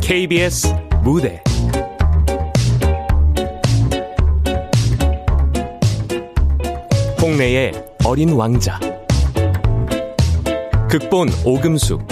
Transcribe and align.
KBS 0.00 0.74
무대. 1.02 1.42
홍내의 7.20 7.72
어린 8.06 8.32
왕자. 8.32 8.78
극본 10.88 11.28
오금숙. 11.44 12.06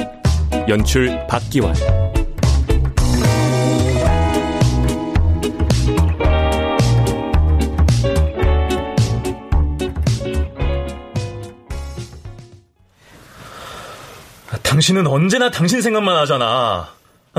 연출 0.69 1.27
박기환 1.27 1.75
당신은 14.73 15.07
언제나 15.07 15.51
당신 15.51 15.83
생각만 15.83 16.17
하잖아. 16.17 16.89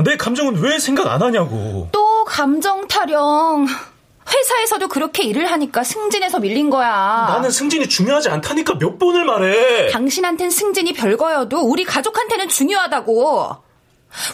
내 0.04 0.16
감정은 0.16 0.62
왜 0.62 0.78
생각 0.78 1.08
안 1.08 1.20
하냐고. 1.20 1.88
또 1.90 2.24
감정 2.24 2.86
타령. 2.86 3.66
회사에서도 4.32 4.86
그렇게 4.86 5.24
일을 5.24 5.50
하니까 5.50 5.82
승진에서 5.82 6.38
밀린 6.38 6.70
거야. 6.70 7.26
나는 7.28 7.50
승진이 7.50 7.88
중요하지 7.88 8.28
않다니까 8.28 8.78
몇 8.78 9.00
번을 9.00 9.24
말해. 9.24 9.90
당신한텐 9.90 10.48
승진이 10.48 10.92
별거여도 10.92 11.58
우리 11.58 11.84
가족한테는 11.84 12.48
중요하다고. 12.48 13.56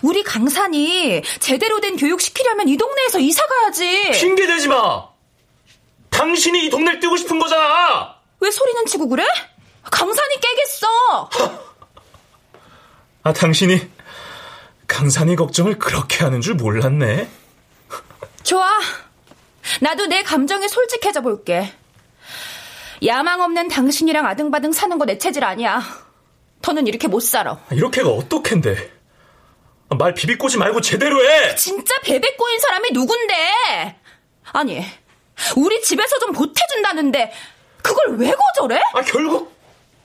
우리 0.02 0.22
강산이 0.22 1.22
제대로 1.38 1.80
된 1.80 1.96
교육 1.96 2.20
시키려면 2.20 2.68
이 2.68 2.76
동네에서 2.76 3.18
이사 3.18 3.42
가야지. 3.46 4.10
핑계 4.12 4.46
대지 4.46 4.68
마. 4.68 5.06
당신이 6.10 6.66
이 6.66 6.68
동네를 6.68 7.00
뛰고 7.00 7.16
싶은 7.16 7.38
거잖아. 7.38 8.16
왜 8.40 8.50
소리는 8.50 8.84
치고 8.84 9.08
그래? 9.08 9.24
강산이 9.90 10.34
깨겠어. 10.38 11.69
아, 13.22 13.32
당신이 13.32 13.80
강산이 14.86 15.36
걱정을 15.36 15.78
그렇게 15.78 16.24
하는 16.24 16.40
줄 16.40 16.54
몰랐네. 16.54 17.28
좋아. 18.42 18.66
나도 19.80 20.06
내 20.06 20.22
감정에 20.22 20.66
솔직해져 20.68 21.20
볼게. 21.20 21.72
야망 23.04 23.40
없는 23.40 23.68
당신이랑 23.68 24.26
아등바등 24.26 24.72
사는 24.72 24.98
거 24.98 25.04
내 25.04 25.16
체질 25.18 25.44
아니야. 25.44 25.82
더는 26.62 26.86
이렇게 26.86 27.08
못 27.08 27.20
살아. 27.20 27.58
이렇게가 27.70 28.08
어떡한데. 28.10 28.92
말 29.98 30.14
비비꼬지 30.14 30.56
말고 30.58 30.80
제대로 30.82 31.20
해! 31.28 31.54
진짜 31.56 31.94
베베 32.02 32.36
꼬인 32.36 32.58
사람이 32.60 32.90
누군데? 32.92 33.34
아니, 34.52 34.84
우리 35.56 35.82
집에서 35.82 36.18
좀 36.20 36.32
보태준다는데, 36.32 37.32
그걸 37.82 38.16
왜 38.18 38.30
거절해? 38.32 38.80
아, 38.94 39.02
결국, 39.02 39.52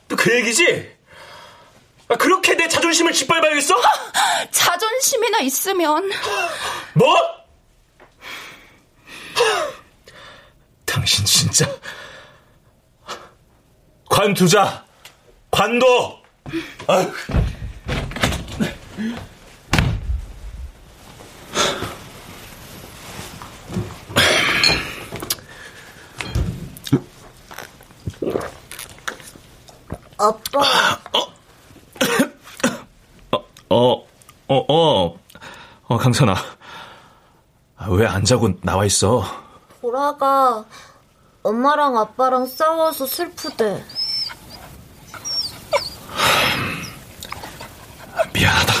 그 0.08 0.34
얘기지? 0.34 0.95
아, 2.08 2.16
그렇게 2.16 2.54
내 2.54 2.68
자존심을 2.68 3.12
짓밟아야겠어? 3.12 3.74
자존심이나 4.52 5.40
있으면. 5.40 6.10
뭐? 6.94 7.16
당신 10.86 11.24
진짜. 11.24 11.66
관두자. 14.08 14.84
관둬. 15.50 16.22
아빠. 30.18 30.60
어, 31.12 31.35
어, 33.76 34.06
어, 34.48 34.56
어, 34.72 35.18
어, 35.88 35.96
강산아. 35.98 36.34
왜 37.90 38.06
안 38.06 38.24
자고 38.24 38.48
나와 38.62 38.86
있어? 38.86 39.22
보라가 39.82 40.64
엄마랑 41.42 41.98
아빠랑 41.98 42.46
싸워서 42.46 43.04
슬프대. 43.06 43.84
미안하다. 48.32 48.72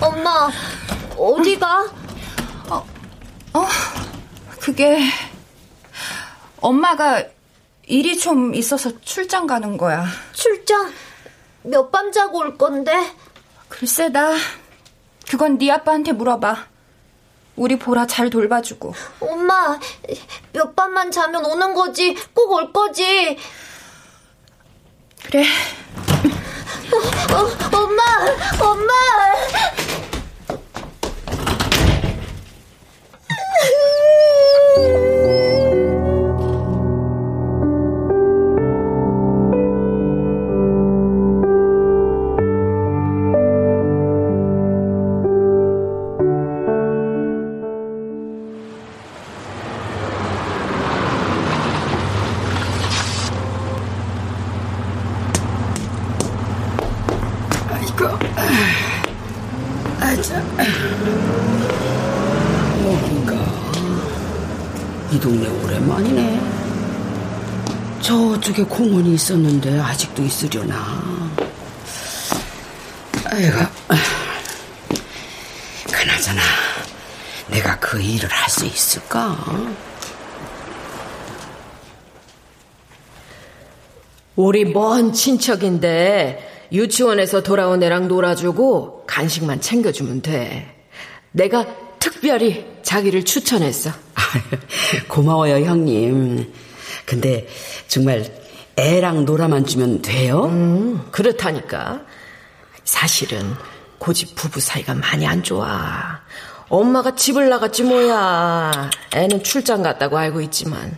엄마, 0.00 0.48
어디가? 1.16 1.84
어, 2.70 2.86
어, 3.54 3.66
그게, 4.60 4.98
엄마가 6.60 7.24
일이 7.86 8.18
좀 8.18 8.54
있어서 8.54 8.90
출장 9.00 9.46
가는 9.46 9.76
거야. 9.76 10.06
출장? 10.32 10.92
몇 11.62 11.90
밤 11.90 12.12
자고 12.12 12.38
올 12.38 12.56
건데? 12.58 12.92
글쎄다. 13.68 14.32
그건 15.30 15.58
네 15.58 15.70
아빠한테 15.70 16.12
물어봐. 16.12 16.66
우리 17.56 17.78
보라 17.78 18.06
잘 18.06 18.30
돌봐주고. 18.30 18.94
엄마, 19.20 19.78
몇 20.52 20.74
밤만 20.76 21.10
자면 21.10 21.44
오는 21.44 21.74
거지. 21.74 22.14
꼭 22.34 22.52
올 22.52 22.72
거지. 22.72 23.36
그래. 25.26 25.44
어, 26.92 26.96
어, 27.34 27.78
엄마, 27.78 28.02
엄마. 28.64 28.92
저쪽에 68.58 68.64
공원이 68.64 69.14
있었는데 69.14 69.78
아직도 69.78 70.22
있으려나. 70.24 71.30
아이고. 73.24 73.56
그나저나 75.92 76.40
내가 77.48 77.78
그 77.78 78.00
일을 78.00 78.28
할 78.28 78.48
수 78.50 78.66
있을까? 78.66 79.36
우리 84.34 84.64
먼 84.64 85.12
친척인데 85.12 86.66
유치원에서 86.72 87.42
돌아온 87.42 87.82
애랑 87.82 88.08
놀아주고 88.08 89.04
간식만 89.06 89.60
챙겨주면 89.60 90.22
돼. 90.22 90.74
내가 91.32 91.66
특별히 91.98 92.66
자기를 92.82 93.24
추천했어. 93.24 93.90
고마워요, 95.08 95.64
형님. 95.64 96.52
근데 97.04 97.46
정말 97.86 98.47
애랑 98.78 99.24
놀아만 99.24 99.66
주면 99.66 100.02
돼요? 100.02 100.44
음, 100.44 101.08
그렇다니까. 101.10 102.02
사실은 102.84 103.56
고집 103.98 104.36
부부 104.36 104.60
사이가 104.60 104.94
많이 104.94 105.26
안 105.26 105.42
좋아. 105.42 106.20
엄마가 106.68 107.16
집을 107.16 107.48
나갔지 107.48 107.82
뭐야. 107.82 108.88
애는 109.14 109.42
출장 109.42 109.82
갔다고 109.82 110.16
알고 110.16 110.40
있지만. 110.42 110.96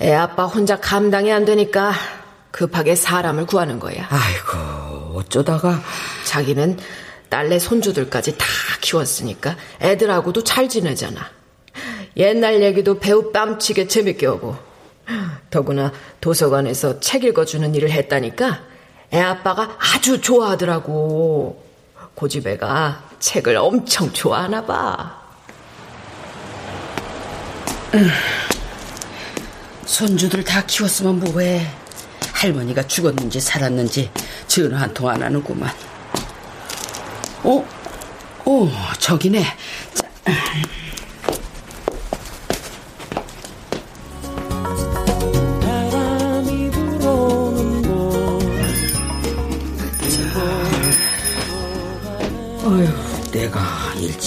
애 0.00 0.12
아빠 0.12 0.46
혼자 0.46 0.80
감당이 0.80 1.32
안 1.32 1.44
되니까 1.44 1.92
급하게 2.50 2.96
사람을 2.96 3.46
구하는 3.46 3.78
거야. 3.78 4.08
아이고, 4.10 5.18
어쩌다가. 5.18 5.80
자기는 6.24 6.78
딸내 7.28 7.60
손주들까지 7.60 8.38
다 8.38 8.46
키웠으니까 8.80 9.54
애들하고도 9.80 10.42
잘 10.42 10.68
지내잖아. 10.68 11.20
옛날 12.16 12.60
얘기도 12.60 12.98
배우 12.98 13.30
뺨치게 13.30 13.86
재밌게 13.86 14.26
오고. 14.26 14.67
더구나 15.50 15.92
도서관에서 16.20 17.00
책 17.00 17.24
읽어주는 17.24 17.74
일을 17.74 17.90
했다니까 17.90 18.60
애 19.12 19.20
아빠가 19.20 19.76
아주 19.78 20.20
좋아하더라고. 20.20 21.64
고집애가 22.14 23.04
책을 23.20 23.56
엄청 23.56 24.12
좋아하나 24.12 24.64
봐. 24.64 25.18
손주들 29.86 30.44
다 30.44 30.62
키웠으면 30.66 31.20
뭐해. 31.20 31.66
할머니가 32.32 32.82
죽었는지 32.86 33.40
살았는지 33.40 34.10
전화 34.46 34.80
한 34.80 34.94
통 34.94 35.08
안 35.08 35.22
하는구만. 35.22 35.70
어? 37.44 37.66
어, 38.44 38.70
저기네. 38.98 39.42
자. 39.94 40.08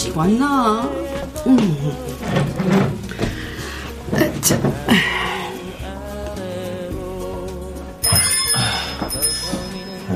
일찍 0.02 0.18
왔나? 0.18 0.82
음. 1.46 1.58
아, 4.14 4.42
자. 4.42 4.58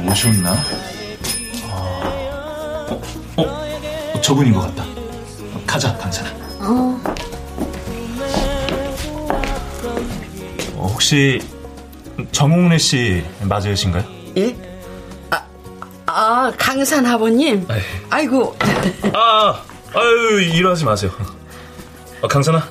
오셨나? 0.10 0.56
어, 1.70 3.00
어, 3.38 3.44
어, 3.44 4.22
저분인 4.22 4.54
것 4.54 4.62
같다. 4.62 4.86
가자, 5.68 5.96
강산아. 5.98 6.32
어. 6.62 7.00
어, 10.78 10.88
혹시 10.88 11.40
정홍래 12.32 12.80
씨 12.80 13.24
맞으신가요? 13.44 14.04
예? 14.38 14.56
아, 15.30 15.46
아 16.08 16.52
강산 16.58 17.06
아버님. 17.06 17.68
에이. 17.70 17.82
아이고. 18.10 18.56
아, 19.14 19.62
아유, 19.96 20.42
일어나지 20.42 20.84
마세요. 20.86 21.12
어, 22.22 22.28
강산아, 22.28 22.68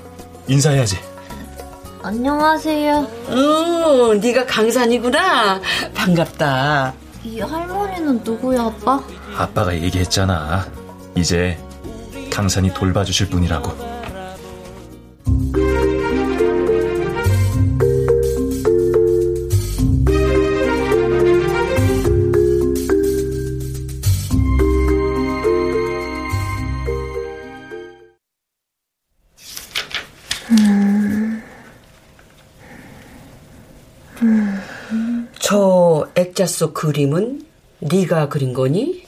인사해야지. 0.46 0.98
안녕하세요. 2.02 2.96
어, 3.28 4.14
네가 4.20 4.44
강산이구나. 4.46 5.60
반갑다. 5.94 6.92
이 7.24 7.40
할머니는 7.40 8.20
누구야, 8.22 8.64
아빠? 8.64 9.02
아빠가 9.36 9.74
얘기했잖아. 9.74 10.66
이제 11.16 11.58
강산이 12.30 12.74
돌봐주실 12.74 13.30
분이라고. 13.30 13.93
액자 36.34 36.46
속 36.46 36.74
그림은 36.74 37.46
네가 37.78 38.28
그린 38.28 38.54
거니? 38.54 39.06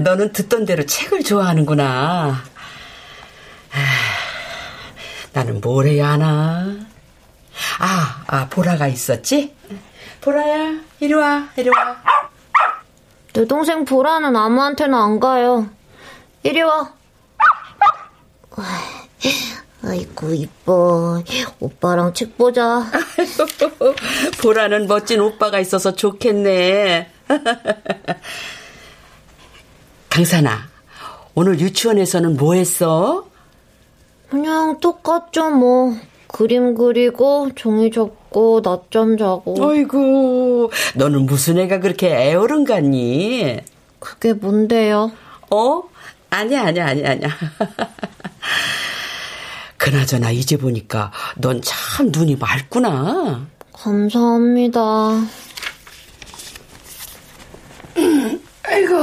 너는 0.00 0.32
듣던 0.32 0.64
대로 0.64 0.84
책을 0.84 1.22
좋아하는구나. 1.22 2.42
나는 5.32 5.60
뭘 5.60 5.86
해야 5.86 6.08
하나? 6.08 6.78
아, 7.78 8.24
아, 8.26 8.48
보라가 8.48 8.88
있었지? 8.88 9.54
보라야, 10.20 10.80
이리 10.98 11.14
와, 11.14 11.48
이리 11.56 11.68
와. 11.68 12.02
내 13.32 13.44
동생 13.44 13.84
보라는 13.84 14.34
아무한테나 14.34 15.04
안 15.04 15.20
가요. 15.20 15.70
이리 16.42 16.60
와. 16.62 16.98
아이고, 19.90 20.32
이뻐. 20.32 21.20
오빠랑 21.58 22.14
책 22.14 22.38
보자. 22.38 22.86
보라는 24.40 24.86
멋진 24.86 25.18
오빠가 25.18 25.58
있어서 25.58 25.92
좋겠네. 25.96 27.08
강산아, 30.08 30.68
오늘 31.34 31.58
유치원에서는 31.58 32.36
뭐 32.36 32.54
했어? 32.54 33.26
그냥 34.28 34.78
똑같죠, 34.78 35.50
뭐. 35.50 35.96
그림 36.28 36.76
그리고, 36.76 37.50
종이 37.56 37.90
접고, 37.90 38.60
낮잠 38.62 39.16
자고. 39.18 39.60
어이구, 39.60 40.70
너는 40.94 41.26
무슨 41.26 41.58
애가 41.58 41.80
그렇게 41.80 42.14
애어른 42.14 42.62
같니? 42.62 43.58
그게 43.98 44.34
뭔데요? 44.34 45.10
어? 45.50 45.82
아니야, 46.30 46.66
아니야, 46.66 46.86
아니야, 46.86 47.10
아니야. 47.10 47.28
그나저나 49.84 50.30
이제 50.30 50.58
보니까 50.58 51.10
넌 51.38 51.60
참 51.62 52.10
눈이 52.12 52.36
맑구나. 52.36 53.46
감사합니다. 53.72 54.80
아이고. 58.64 58.94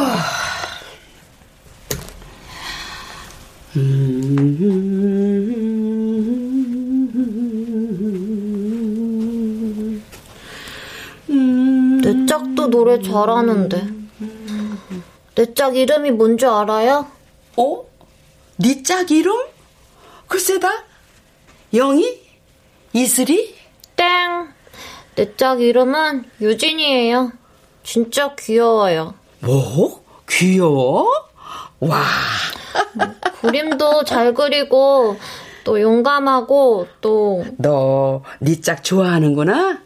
내 12.03 12.25
짝도 12.25 12.69
노래 12.69 13.01
잘하는데. 13.01 13.87
내 15.35 15.53
짝 15.53 15.75
이름이 15.75 16.11
뭔지 16.11 16.45
알아요? 16.45 17.07
어? 17.57 17.83
네 18.57 18.81
짝 18.83 19.11
이름? 19.11 19.33
글쎄다. 20.47 20.69
영희? 21.73 22.21
이슬이? 22.93 23.53
땡! 23.97 24.47
내 25.15 25.35
짝 25.35 25.59
이름은 25.61 26.23
유진이에요. 26.39 27.33
진짜 27.83 28.33
귀여워요. 28.39 29.13
뭐? 29.39 30.01
귀여워? 30.29 31.11
와. 31.81 32.01
그림도 33.41 34.05
잘 34.05 34.33
그리고, 34.33 35.17
또 35.65 35.81
용감하고, 35.81 36.87
또, 37.01 37.43
너 37.57 38.21
네 38.41 38.61
짝 38.61 38.81
좋아하는구나? 38.85 39.81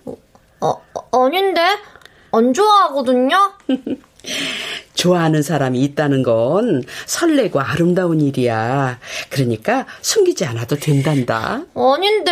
어, 0.60 0.74
아닌데? 1.12 1.62
안 2.32 2.54
좋아하거든요? 2.54 3.54
좋아하는 4.94 5.42
사람이 5.42 5.80
있다는 5.82 6.22
건 6.24 6.84
설레고 7.06 7.60
아름다운 7.60 8.22
일이야. 8.22 9.00
그러니까 9.30 9.86
숨기지 10.02 10.46
않아도 10.46 10.76
된단다. 10.76 11.64
아닌데? 11.76 12.32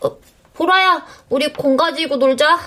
어, 0.00 0.16
보라야, 0.54 1.04
우리 1.30 1.52
공 1.52 1.76
가지고 1.76 2.16
놀자. 2.16 2.58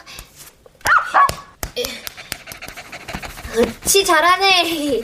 치 3.86 4.04
잘하네. 4.04 5.04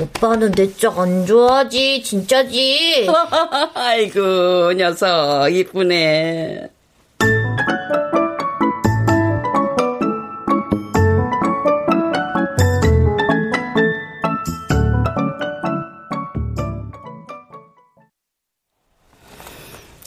오빠는 0.00 0.50
내 0.52 0.74
짝 0.76 0.98
안 0.98 1.24
좋아하지, 1.26 2.02
진짜지. 2.02 3.06
아이고, 3.74 4.72
녀석, 4.72 5.48
이쁘네. 5.54 6.68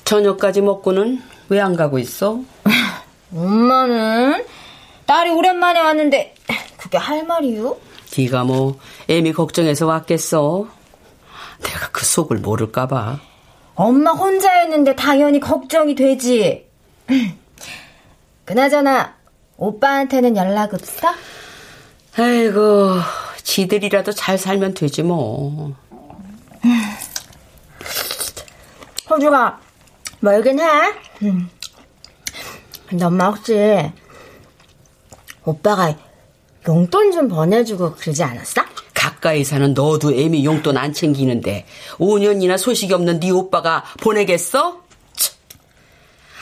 저녁까지 0.05 0.61
먹고는 0.61 1.21
왜 1.49 1.59
안 1.59 1.75
가고 1.75 1.99
있어? 1.99 2.39
엄마는 3.35 4.45
딸이 5.05 5.31
오랜만에 5.31 5.79
왔는데 5.79 6.35
그게 6.77 6.97
할 6.97 7.23
말이요? 7.25 7.75
네가 8.17 8.43
뭐 8.45 8.79
애미 9.09 9.33
걱정해서 9.33 9.85
왔겠어. 9.87 10.67
내가 11.61 11.89
그 11.91 12.05
속을 12.05 12.37
모를까 12.37 12.87
봐. 12.87 13.19
엄마 13.75 14.11
혼자였는데 14.11 14.95
당연히 14.95 15.39
걱정이 15.39 15.95
되지. 15.95 16.65
그나저나 18.45 19.15
오빠한테는 19.57 20.37
연락 20.37 20.73
없어? 20.73 21.09
아이고, 22.17 22.99
지들이라도 23.43 24.13
잘 24.13 24.37
살면 24.37 24.75
되지 24.75 25.03
뭐. 25.03 25.73
호주가 29.09 29.59
멀긴 30.25 30.59
해. 30.59 30.65
음. 31.21 31.49
근데 32.87 33.05
엄마 33.05 33.27
혹시 33.29 33.53
오빠가 35.43 35.95
용돈 36.67 37.11
좀 37.11 37.27
보내주고 37.27 37.93
그러지 37.95 38.23
않았어? 38.23 38.63
가까이 38.93 39.43
사는 39.43 39.73
너도 39.73 40.13
애미 40.13 40.43
용돈 40.45 40.77
안 40.77 40.93
챙기는데 40.93 41.65
5년이나 41.99 42.57
소식이 42.57 42.91
없는 42.93 43.19
네 43.19 43.29
오빠가 43.29 43.83
보내겠어? 44.01 44.81
참. 45.15 45.35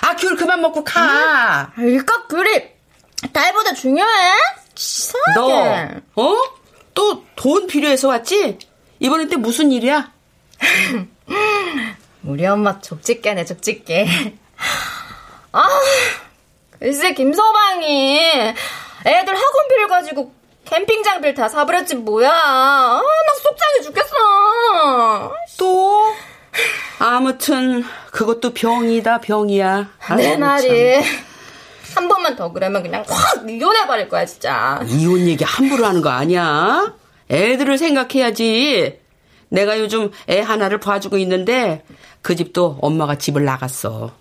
아, 0.02 0.16
귤 0.16 0.36
그만 0.38 0.62
먹고 0.62 0.84
가. 0.84 1.74
일까 1.78 2.28
그리 2.28 2.70
딸보다 3.34 3.74
중요해? 3.74 4.32
이상하게. 4.78 6.02
너, 6.16 6.24
어? 6.24 6.36
또 6.94 7.24
돈 7.36 7.68
필요해서 7.68 8.08
왔지? 8.08 8.58
이번엔 9.00 9.28
또 9.30 9.38
무슨 9.38 9.72
일이야? 9.72 10.14
우리 12.26 12.46
엄마 12.46 12.80
족집게네, 12.80 13.46
족집게. 13.46 14.08
아, 15.52 15.64
글쎄, 16.80 17.14
김서방이 17.14 18.18
애들 19.06 19.36
학원비를 19.36 19.88
가지고 19.88 20.34
캠핑 20.66 21.04
장비를 21.04 21.34
다 21.34 21.50
사버렸지, 21.50 21.96
뭐야. 21.96 22.32
아, 22.32 23.02
나 23.02 23.34
속상해 23.42 23.82
죽겠어. 23.84 25.34
또? 25.58 26.14
아무튼, 27.00 27.84
그것도 28.12 28.54
병이다, 28.54 29.20
병이야. 29.20 29.90
내 30.16 30.30
아유, 30.32 30.38
말이. 30.38 31.02
한 31.96 32.08
번만 32.08 32.36
더 32.36 32.52
그러면 32.52 32.82
그냥 32.82 33.04
확 33.08 33.48
이혼해버릴 33.48 34.08
거야, 34.10 34.26
진짜. 34.26 34.78
참. 34.80 34.88
이혼 34.90 35.20
얘기 35.28 35.44
함부로 35.44 35.86
하는 35.86 36.02
거 36.02 36.10
아니야? 36.10 36.94
애들을 37.30 37.78
생각해야지. 37.78 39.03
내가 39.54 39.80
요즘 39.80 40.10
애 40.30 40.40
하나를 40.42 40.80
봐주고 40.80 41.18
있는데, 41.20 41.86
그 42.24 42.36
집도 42.36 42.80
엄마가 42.82 43.20
집을 43.20 43.46
나갔어. 43.46 44.12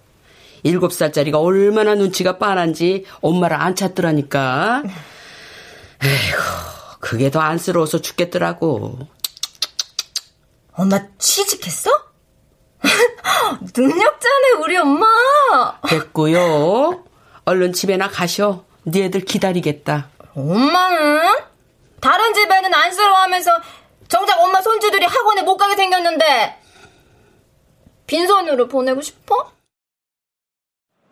일곱 0.63 0.93
살짜리가 0.93 1.41
얼마나 1.41 1.95
눈치가 1.95 2.37
빠른지 2.37 3.07
엄마를 3.23 3.57
안 3.57 3.75
찾더라니까. 3.75 4.83
에이구, 6.05 6.43
그게 7.01 7.31
더 7.31 7.41
안쓰러워서 7.41 8.03
죽겠더라고. 8.03 8.99
엄마 10.75 11.01
취직했어? 11.19 11.91
능력자네, 13.75 14.51
우리 14.63 14.77
엄마. 14.77 15.07
됐고요. 15.89 17.05
얼른 17.47 17.73
집에나 17.73 18.09
가셔. 18.09 18.65
네 18.85 19.05
애들 19.05 19.25
기다리겠다. 19.25 20.09
엄마는? 20.35 21.23
다른 22.01 22.35
집에는 22.35 22.75
안쓰러워하면서 22.75 23.51
정작 24.13 24.39
엄마 24.43 24.61
손주들이 24.61 25.07
학원에 25.07 25.41
못 25.41 25.57
가게 25.57 25.75
생겼는데 25.75 26.61
빈손으로 28.07 28.69
보내고 28.69 29.01
싶어? 29.01 29.51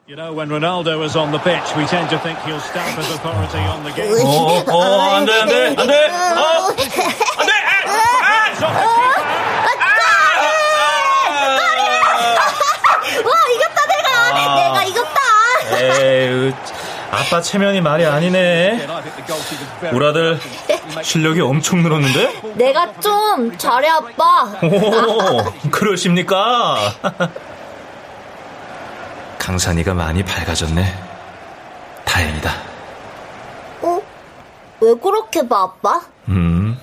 You 0.07 0.17
know, 0.17 0.35
when 0.35 0.51
Ronaldo 0.51 0.99
was 1.01 1.17
on 1.17 1.31
the 1.31 1.39
pitch, 1.39 1.65
we 1.79 1.87
tend 1.87 2.11
to 2.11 2.19
think 2.19 2.39
he'll 2.45 2.61
stamp 2.61 2.99
his 2.99 3.09
authority 3.15 3.65
on 3.65 3.85
the 3.85 3.93
game. 3.95 4.13
어, 4.21 4.61
어, 4.69 5.01
안 5.17 5.25
돼, 5.25 5.33
안 5.41 5.49
돼, 5.49 5.69
안 5.79 5.87
돼! 5.87 6.11
어! 6.11 6.69
안 6.69 7.47
돼! 7.47 7.53
아! 7.89 8.53
It's 8.53 8.61
off 8.61 8.77
the 8.77 8.85
keeper. 8.85 9.17
와, 13.25 13.33
이겼다, 13.55 13.81
내가! 13.87 14.09
내가 14.57 14.85
이겼다! 14.85 15.21
에이, 15.79 16.53
아빠 17.21 17.41
체면이 17.43 17.81
말이 17.83 18.07
아니네. 18.07 18.87
우리 19.93 20.07
아들 20.07 20.39
실력이 21.03 21.41
엄청 21.43 21.83
늘었는데? 21.83 22.55
내가 22.55 22.93
좀 23.01 23.57
잘해, 23.59 23.89
아빠. 23.89 24.45
오, 24.63 25.71
그러십니까? 25.71 26.77
강산이가 29.39 29.93
많이 29.95 30.25
밝아졌네. 30.25 30.85
다행이다. 32.05 32.51
어? 33.83 34.01
왜 34.81 34.95
그렇게 34.95 35.47
봐, 35.47 35.63
아빠? 35.65 36.01
음, 36.29 36.79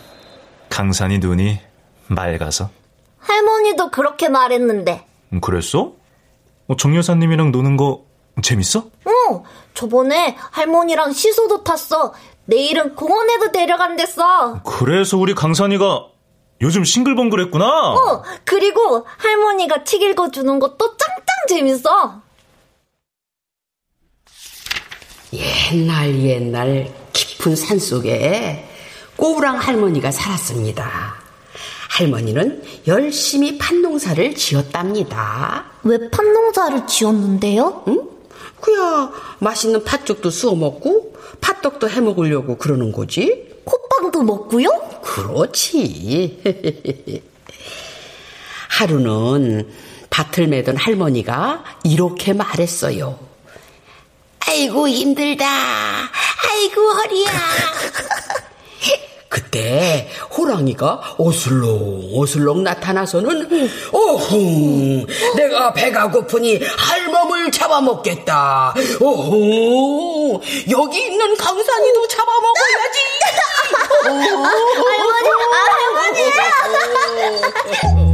강산이 0.70 1.18
눈이 1.18 1.60
맑아서. 2.08 2.70
할머니도 3.20 3.90
그렇게 3.90 4.30
말했는데. 4.30 5.04
음, 5.34 5.42
그랬어? 5.42 5.94
어, 6.68 6.76
정 6.78 6.96
여사님이랑 6.96 7.52
노는 7.52 7.76
거 7.76 8.04
재밌어? 8.44 8.80
어, 8.80 9.12
저번에 9.74 10.36
할머니랑 10.52 11.14
시소도 11.14 11.64
탔어. 11.64 12.14
내일은 12.46 12.96
공원에도 12.96 13.52
데려간댔어. 13.52 14.64
그래서 14.64 15.18
우리 15.18 15.34
강산이가 15.36 16.08
요즘 16.62 16.84
싱글벙글했구나. 16.84 17.66
어, 17.66 18.24
그리고 18.44 19.06
할머니가 19.18 19.84
책 19.84 20.02
읽어주는 20.02 20.60
것도 20.60 20.98
짱짱 20.98 21.26
재밌어. 21.50 22.22
옛날 25.34 26.20
옛날 26.24 26.94
깊은 27.14 27.56
산 27.56 27.80
속에 27.80 28.68
꼬우랑 29.18 29.58
할머니가 29.58 30.12
살았습니다. 30.12 31.16
할머니는 31.90 32.64
열심히 32.88 33.58
팥농사를 33.58 34.36
지었답니다. 34.36 35.66
왜 35.84 36.10
팥농사를 36.10 36.88
지었는데요? 36.88 37.84
응? 37.88 38.17
그야 38.62 39.12
맛있는 39.40 39.84
팥죽도 39.84 40.30
쑤어 40.30 40.56
먹고 40.56 41.16
팥떡도 41.42 41.90
해 41.90 42.02
먹으려고 42.02 42.58
그러는 42.58 42.92
거지. 42.92 43.48
콧빵도 43.66 44.24
먹고요? 44.24 44.70
그렇지. 45.04 46.42
하루는 48.70 49.68
밭을 50.10 50.48
매던 50.48 50.78
할머니가 50.78 51.64
이렇게 51.84 52.34
말했어요. 52.34 53.20
아이고 54.48 54.88
힘들다. 54.88 55.46
아이고 55.48 56.82
허리야. 56.92 57.32
그때 59.58 60.08
호랑이가 60.38 61.16
어슬렁 61.18 62.12
어슬렁 62.16 62.64
나타나서는 62.64 63.70
어흥 63.92 65.06
내가 65.36 65.74
배가 65.74 66.12
고프니 66.12 66.62
할멈을 66.78 67.52
잡아먹겠다. 67.52 68.76
어흥 69.02 70.40
여기 70.70 71.08
있는 71.08 71.36
강산이도 71.36 72.08
잡아먹어야지. 72.08 73.00
할머니, 74.06 75.30
아, 75.54 75.66
할머니! 77.84 78.07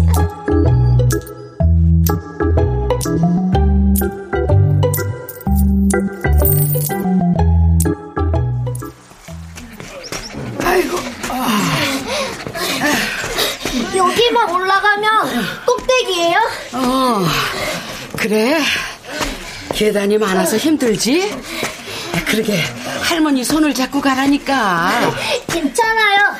여기만 13.95 14.49
올라가면 14.49 15.65
꼭대기예요? 15.65 16.37
어, 16.73 17.25
그래 18.17 18.61
계단이 19.73 20.17
많아서 20.17 20.57
힘들지 20.57 21.35
그러게 22.27 22.59
할머니 23.01 23.43
손을 23.43 23.73
잡고 23.73 24.01
가라니까 24.01 25.11
괜찮아요. 25.47 26.35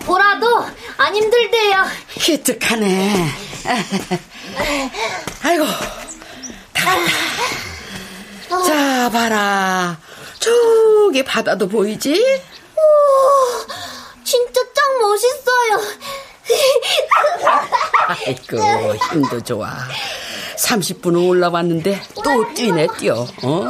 보라도 0.00 0.66
안 0.98 1.14
힘들대요. 1.14 1.84
기특하네 2.14 3.28
아이고 5.42 5.64
다 6.74 6.90
왔다 8.50 8.64
자 8.66 9.10
봐라 9.10 9.96
저기 10.38 11.24
바다도 11.24 11.68
보이지? 11.68 12.42
오, 12.76 14.24
진짜 14.24 14.60
짱 14.74 14.98
멋있어요. 15.00 15.80
아이고 18.06 18.94
힘도 19.10 19.40
좋아 19.42 19.72
30분은 20.58 21.28
올라왔는데 21.28 22.02
또 22.22 22.54
뛰네 22.54 22.86
뛰어 22.98 23.26
어? 23.42 23.64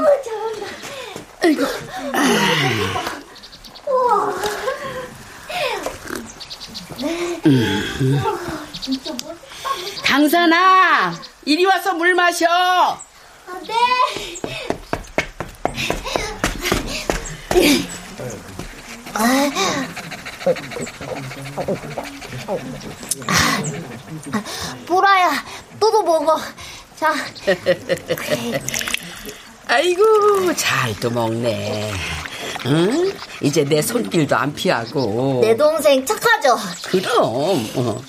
아이고 1.43 1.65
음. 7.47 8.23
강산아 10.05 11.15
이리 11.45 11.65
와서 11.65 11.95
물 11.95 12.15
마셔 12.15 12.47
네. 17.53 17.94
보라야, 24.87 25.31
너도 25.81 26.03
먹어. 26.03 26.39
자, 26.97 27.13
아이고 29.67 30.55
잘 30.55 30.95
또 31.01 31.11
먹네 31.11 31.91
응? 32.67 33.13
이제 33.43 33.65
내 33.65 33.83
손길도 33.83 34.37
안 34.37 34.55
피하고 34.55 35.41
내 35.43 35.57
동생 35.57 36.05
착하죠? 36.07 36.57
그럼 36.87 37.13
어. 37.75 38.01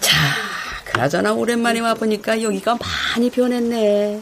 자 0.00 0.16
그나저나 0.84 1.32
오랜만에 1.32 1.80
와보니까 1.80 2.42
여기가 2.42 2.76
많이 3.14 3.30
변했네 3.30 4.20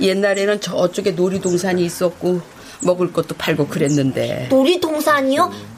옛날에는 0.00 0.60
저쪽에 0.60 1.12
놀이동산이 1.12 1.82
있었고 1.84 2.42
먹을 2.82 3.12
것도 3.12 3.34
팔고 3.36 3.68
그랬는데 3.68 4.48
놀이동산이요? 4.50 5.70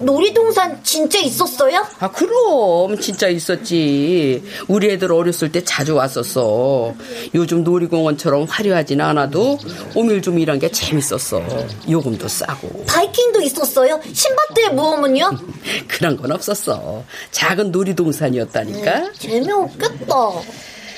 놀이동산 0.00 0.78
진짜 0.84 1.18
있었어요? 1.18 1.84
아, 1.98 2.08
그럼 2.12 3.00
진짜 3.00 3.26
있었지. 3.26 4.44
우리 4.68 4.90
애들 4.92 5.10
어렸을 5.10 5.50
때 5.50 5.64
자주 5.64 5.96
왔었어. 5.96 6.94
요즘 7.34 7.64
놀이공원처럼 7.64 8.44
화려하진 8.44 9.00
않아도 9.00 9.58
오밀조밀한 9.96 10.60
게 10.60 10.70
재밌었어. 10.70 11.42
요금도 11.90 12.28
싸고. 12.28 12.84
바이킹도 12.86 13.40
있었어요? 13.40 14.00
신밧드의 14.12 14.72
모험은요? 14.74 15.32
그런 15.88 16.16
건 16.16 16.30
없었어. 16.30 17.02
작은 17.32 17.72
놀이동산이었다니까. 17.72 19.12
재미없겠다. 19.14 20.14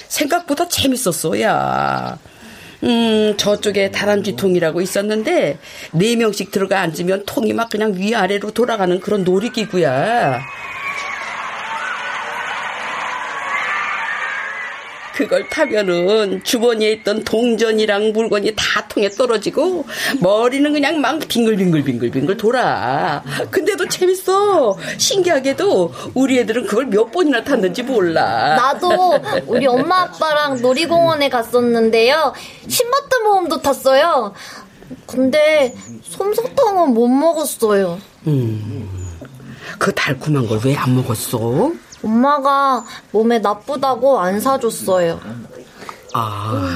생각보다 0.08 0.68
재밌었어, 0.68 1.40
야. 1.40 2.18
음, 2.82 3.34
저쪽에 3.36 3.90
다람쥐 3.90 4.36
통이라고 4.36 4.80
있었는데, 4.80 5.58
네 5.92 6.16
명씩 6.16 6.50
들어가 6.50 6.80
앉으면 6.80 7.24
통이 7.26 7.52
막 7.52 7.68
그냥 7.68 7.94
위아래로 7.94 8.52
돌아가는 8.52 8.98
그런 9.00 9.24
놀이기구야. 9.24 10.40
그걸 15.14 15.48
타면은 15.48 16.42
주머니에 16.44 16.92
있던 16.92 17.24
동전이랑 17.24 18.12
물건이 18.12 18.52
다 18.56 18.86
통에 18.88 19.08
떨어지고 19.10 19.84
머리는 20.20 20.72
그냥 20.72 21.00
막 21.00 21.18
빙글빙글빙글빙글 21.26 22.36
돌아. 22.36 23.22
근데도 23.50 23.88
재밌어. 23.88 24.76
신기하게도 24.98 25.92
우리 26.14 26.38
애들은 26.40 26.66
그걸 26.66 26.86
몇 26.86 27.10
번이나 27.10 27.42
탔는지 27.44 27.82
몰라. 27.82 28.56
나도 28.56 29.18
우리 29.46 29.66
엄마 29.66 30.02
아빠랑 30.02 30.60
놀이공원에 30.62 31.28
갔었는데요. 31.28 32.32
신밧드 32.68 33.16
모험도 33.24 33.60
탔어요. 33.62 34.32
근데 35.06 35.74
솜사탕은 36.02 36.94
못 36.94 37.08
먹었어요. 37.08 37.98
음, 38.26 38.88
그 39.78 39.92
달콤한 39.92 40.46
걸 40.48 40.58
왜 40.64 40.74
안 40.76 40.94
먹었어? 40.96 41.72
엄마가 42.02 42.84
몸에 43.12 43.38
나쁘다고 43.38 44.18
안 44.20 44.40
사줬어요. 44.40 45.20
아, 46.14 46.68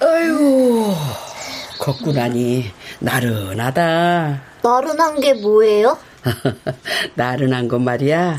아유, 0.00 0.94
걷고 1.78 2.12
나니 2.12 2.70
나른하다. 3.00 4.40
나른한 4.62 5.20
게 5.20 5.34
뭐예요? 5.34 5.98
나른한 7.14 7.68
건 7.68 7.84
말이야. 7.84 8.38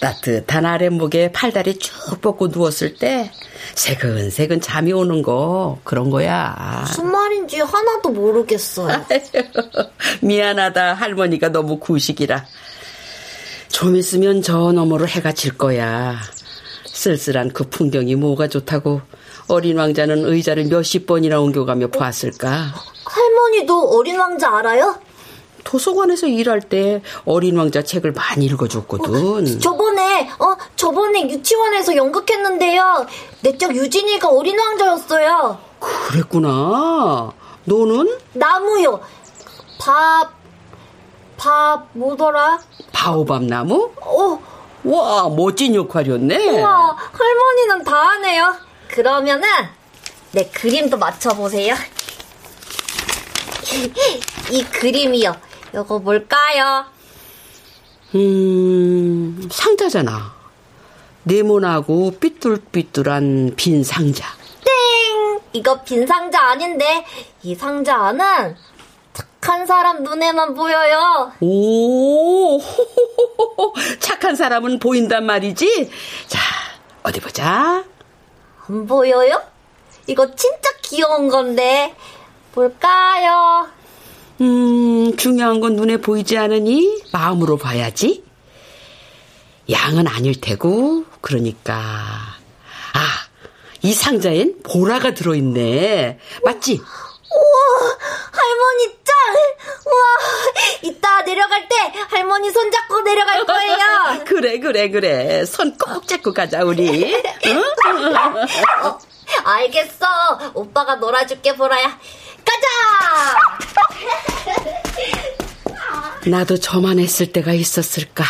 따뜻한 0.00 0.66
아랫목에 0.66 1.32
팔다리 1.32 1.78
쭉 1.78 2.20
뻗고 2.20 2.48
누웠을 2.48 2.96
때 2.96 3.30
새근새근 3.74 4.60
잠이 4.60 4.92
오는 4.92 5.22
거 5.22 5.78
그런 5.84 6.10
거야. 6.10 6.84
무슨 6.86 7.10
말인지 7.10 7.60
하나도 7.60 8.10
모르겠어요. 8.10 9.04
미안하다 10.20 10.94
할머니가 10.94 11.48
너무 11.48 11.78
구식이라. 11.78 12.44
좀 13.68 13.96
있으면 13.96 14.42
저 14.42 14.72
너머로 14.72 15.06
해가 15.06 15.32
질 15.32 15.56
거야. 15.56 16.16
쓸쓸한 16.86 17.52
그 17.52 17.64
풍경이 17.68 18.14
뭐가 18.16 18.48
좋다고 18.48 19.02
어린 19.48 19.78
왕자는 19.78 20.24
의자를 20.24 20.64
몇십 20.66 21.06
번이나 21.06 21.40
옮겨가며 21.40 21.88
보았을까? 21.88 22.72
할머니도 23.04 23.90
어린 23.90 24.18
왕자 24.18 24.56
알아요? 24.56 24.96
도서관에서 25.62 26.28
일할 26.28 26.60
때 26.60 27.02
어린 27.24 27.56
왕자 27.56 27.82
책을 27.82 28.12
많이 28.12 28.46
읽어줬거든. 28.46 29.58
저번에 29.60 30.30
어 30.38 30.56
저번에 30.76 31.28
유치원에서 31.28 31.96
연극했는데요. 31.96 33.06
내적 33.42 33.74
유진이가 33.74 34.28
어린 34.28 34.58
왕자였어요. 34.58 35.58
그랬구나. 35.80 37.32
너는? 37.64 38.16
나무요. 38.32 39.00
밥, 39.80 40.30
밥 41.36 41.86
뭐더라? 41.92 42.58
바오밥 42.92 43.44
나무? 43.44 43.92
어, 44.00 44.40
와 44.84 45.28
멋진 45.28 45.74
역할이었네. 45.74 46.60
우와 46.60 46.96
할머니는 47.12 47.84
다 47.84 47.96
하네요. 48.10 48.54
그러면은 48.88 49.48
내 50.32 50.46
그림도 50.48 50.96
맞춰보세요. 50.98 51.74
이 54.50 54.64
그림이요. 54.64 55.34
이거 55.74 55.98
뭘까요? 55.98 56.84
음 58.14 59.48
상자잖아. 59.50 60.34
네모나고 61.24 62.12
삐뚤삐뚤한 62.20 63.54
빈 63.56 63.82
상자. 63.82 64.24
땡! 64.64 65.40
이거 65.52 65.82
빈 65.82 66.06
상자 66.06 66.50
아닌데 66.50 67.04
이 67.42 67.54
상자 67.54 67.96
안은 67.96 68.56
착한 69.46 69.64
사람 69.64 70.02
눈에만 70.02 70.54
보여요. 70.54 71.30
오 71.38 72.60
착한 74.00 74.34
사람은 74.34 74.80
보인단 74.80 75.24
말이지. 75.24 75.88
자 76.26 76.40
어디 77.04 77.20
보자. 77.20 77.84
안 78.68 78.86
보여요? 78.88 79.40
이거 80.08 80.26
진짜 80.34 80.68
귀여운 80.82 81.28
건데 81.28 81.94
뭘까요? 82.56 83.68
음, 84.40 85.16
중요한 85.16 85.60
건 85.60 85.76
눈에 85.76 85.98
보이지 85.98 86.36
않으니 86.36 87.04
마음으로 87.12 87.56
봐야지. 87.56 88.24
양은 89.70 90.08
아닐 90.08 90.40
테고, 90.40 91.04
그러니까. 91.20 91.74
아, 91.74 93.00
이 93.82 93.92
상자엔 93.94 94.62
보라가 94.64 95.14
들어있네. 95.14 96.18
맞지? 96.44 96.80
우와, 97.36 97.96
할머니 98.32 98.96
짱! 99.04 99.14
우와, 99.86 100.04
이따 100.82 101.22
내려갈 101.22 101.68
때 101.68 101.76
할머니 102.08 102.50
손 102.50 102.70
잡고 102.70 103.00
내려갈 103.02 103.44
거예요. 103.44 104.24
그래, 104.24 104.58
그래, 104.58 104.88
그래. 104.90 105.44
손 105.44 105.76
꼭 105.76 106.06
잡고 106.08 106.32
가자, 106.32 106.62
우리. 106.64 107.14
응? 107.46 107.62
어, 108.82 108.98
알겠어. 109.44 110.06
오빠가 110.54 110.94
놀아줄게, 110.96 111.54
보라야. 111.56 111.98
가자! 112.44 112.66
나도 116.26 116.58
저만 116.58 116.98
했을 116.98 117.32
때가 117.32 117.52
있었을까. 117.52 118.24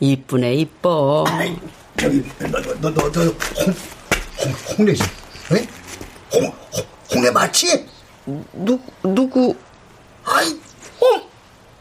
이쁘네, 0.00 0.54
이뻐. 0.54 1.24
저기 1.98 2.22
너 2.38 2.60
너 2.80 2.90
너 2.90 3.10
너 3.12 3.20
홍 3.20 3.36
홍 4.38 4.52
홍래지? 4.78 5.02
에? 5.52 5.68
홍 6.32 6.44
홍- 6.44 6.86
홍래 7.14 7.30
맞지? 7.30 7.86
누, 8.26 8.78
누구? 9.02 9.56
아이 10.24 10.60
어머, 11.00 11.22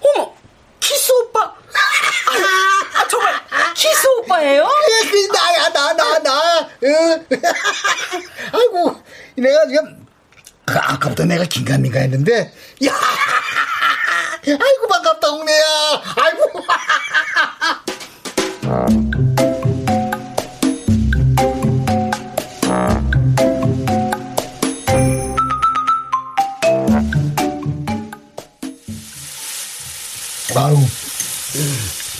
어머, 0.01 0.33
키스 0.79 1.11
오빠. 1.11 1.41
아, 1.43 3.07
정말, 3.07 3.33
키스 3.75 4.07
오빠예요? 4.07 4.67
그래, 4.67 5.11
그 5.11 5.27
나야 5.33 5.69
나 5.69 5.93
나 5.93 6.19
나. 6.19 6.69
응? 6.83 7.25
아이고 8.53 9.03
내가 9.35 9.67
지금 9.67 10.05
그 10.65 10.77
아까부터 10.77 11.25
내가 11.25 11.43
긴가민가 11.45 11.99
했는데 11.99 12.53
야 12.85 12.93
아이고 14.45 14.87
반갑다 14.87 15.27
홍래야 15.29 15.65
아이고 16.15 16.65
아우 30.59 30.75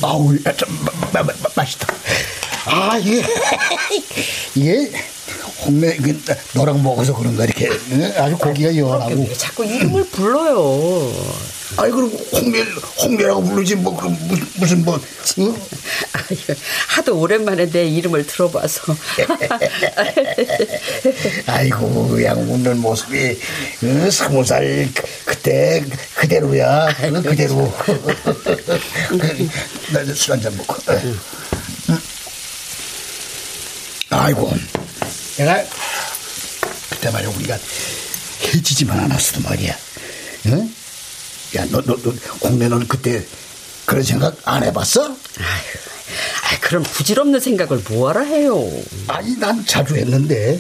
아우 0.02 0.44
참 0.44 0.70
마, 0.86 0.92
마, 1.12 1.24
마, 1.24 1.34
맛있다 1.56 1.94
아 2.68 2.98
이게 2.98 3.22
이게 4.56 4.92
홍래 5.66 5.98
그, 5.98 6.18
너랑 6.54 6.82
먹어서 6.82 7.14
그런가 7.14 7.44
이렇게 7.44 7.70
응? 7.92 8.14
아주 8.16 8.38
고기가 8.38 8.74
연하고 8.78 9.26
왜 9.28 9.34
자꾸 9.34 9.66
이름을 9.66 10.06
불러요? 10.06 11.12
아니 11.76 11.92
그리고 11.92 12.18
홍밀 12.32 12.66
홍밀하고 13.02 13.44
부르지 13.44 13.76
뭐 13.76 13.98
그럼 13.98 14.18
무슨 14.30 14.48
무슨 14.56 14.86
뭐 14.86 15.02
응? 15.40 15.56
아, 16.30 16.32
이거 16.34 16.54
하도 16.88 17.20
오랜만에 17.20 17.70
내 17.70 17.86
이름을 17.88 18.26
들어봐서. 18.28 18.96
아이고 21.48 22.24
양 22.24 22.38
웃는 22.40 22.80
모습이 22.80 23.40
응, 23.84 24.12
스무 24.12 24.44
살 24.46 24.88
그- 24.94 25.04
그때 25.26 25.84
그대로야 26.16 26.96
응, 27.04 27.22
그대로 27.24 27.74
나술 29.92 30.34
한잔 30.34 30.56
먹고 30.58 30.76
응. 30.90 31.20
아이고 34.12 34.52
내가 35.38 35.64
그때 36.90 37.10
말이야 37.12 37.30
우리가 37.30 37.58
해지지만 38.54 39.00
않았어도 39.00 39.42
말이야 39.42 39.76
응? 40.48 40.74
야 41.56 41.66
너 41.72 41.82
너너 41.82 42.14
홍래 42.44 42.68
너는 42.68 42.88
그때 42.88 43.24
그런 43.86 44.04
생각 44.04 44.36
안 44.46 44.64
해봤어? 44.64 45.04
아, 45.10 45.16
그럼 46.62 46.84
부질없는 46.84 47.40
생각을 47.40 47.82
뭐하러 47.90 48.22
해요? 48.22 48.64
아니 49.08 49.38
난 49.38 49.66
자주 49.66 49.96
했는데 49.96 50.60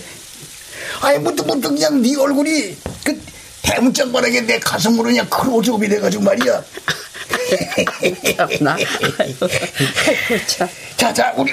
아니 1.02 1.20
문득 1.20 1.46
문득 1.46 1.70
그냥 1.70 2.02
네 2.02 2.16
얼굴이 2.16 2.76
그 3.04 3.22
대문짝만하게 3.62 4.42
내 4.42 4.60
가슴으로 4.60 5.04
그냥 5.04 5.28
클로즈업이 5.30 5.88
돼가지고 5.88 6.24
말이야 6.24 6.64
참나. 8.36 8.78
아이고, 9.18 9.48
참. 10.48 10.68
자, 10.98 11.14
자, 11.14 11.34
우리 11.36 11.52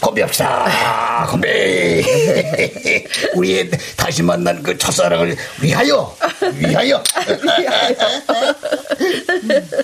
건배합시다. 0.00 1.26
건배. 1.28 2.04
우리의 3.34 3.70
다시 3.96 4.22
만난 4.22 4.62
그 4.62 4.76
첫사랑을 4.76 5.36
위하여, 5.60 6.16
위하여. 6.54 7.02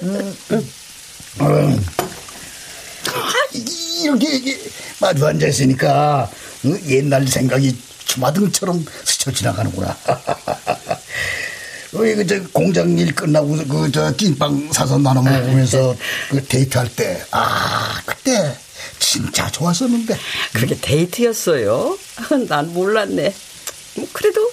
음, 0.03 0.37
음. 0.53 0.73
아, 1.38 1.77
이렇게, 4.03 4.29
이렇게 4.37 4.59
마주 5.01 5.27
앉아 5.27 5.47
있으니까 5.47 6.31
응? 6.65 6.81
옛날 6.88 7.27
생각이 7.27 7.77
주마등처럼 8.07 8.85
스쳐 9.05 9.31
지나가는구나. 9.33 9.97
우리 11.93 12.15
그저 12.15 12.43
공장 12.53 12.97
일 12.99 13.15
끝나고 13.15 13.49
그 13.69 13.91
저 13.93 14.15
찐빵 14.17 14.71
사서 14.73 14.99
나눠 14.99 15.23
먹으면서 15.23 15.95
그 16.31 16.43
데이트할 16.47 16.88
때, 16.95 17.23
아 17.31 18.01
그때 18.07 18.57
진짜 18.99 19.51
좋았었는데. 19.51 20.17
그렇게 20.55 20.75
데이트였어요? 20.81 21.99
난 22.49 22.73
몰랐네. 22.73 23.35
뭐 23.95 24.09
그래도 24.12 24.51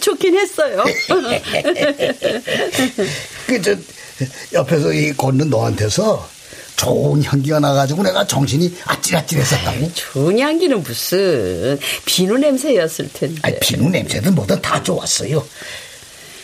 좋긴 0.00 0.36
했어요. 0.38 0.84
그 3.46 3.62
저 3.62 3.74
옆에서 4.52 4.92
이 4.92 5.12
걷는 5.14 5.48
너한테서 5.50 6.28
좋은 6.76 7.22
향기가 7.22 7.60
나가지고 7.60 8.02
내가 8.02 8.26
정신이 8.26 8.76
아찔아찔했었다고. 8.84 9.92
좋은 9.94 10.38
향기는 10.38 10.82
무슨 10.82 11.78
비누 12.04 12.38
냄새였을 12.38 13.08
텐데. 13.12 13.40
아니, 13.42 13.58
비누 13.60 13.88
냄새든 13.90 14.34
뭐든 14.34 14.60
다 14.60 14.82
좋았어요. 14.82 15.44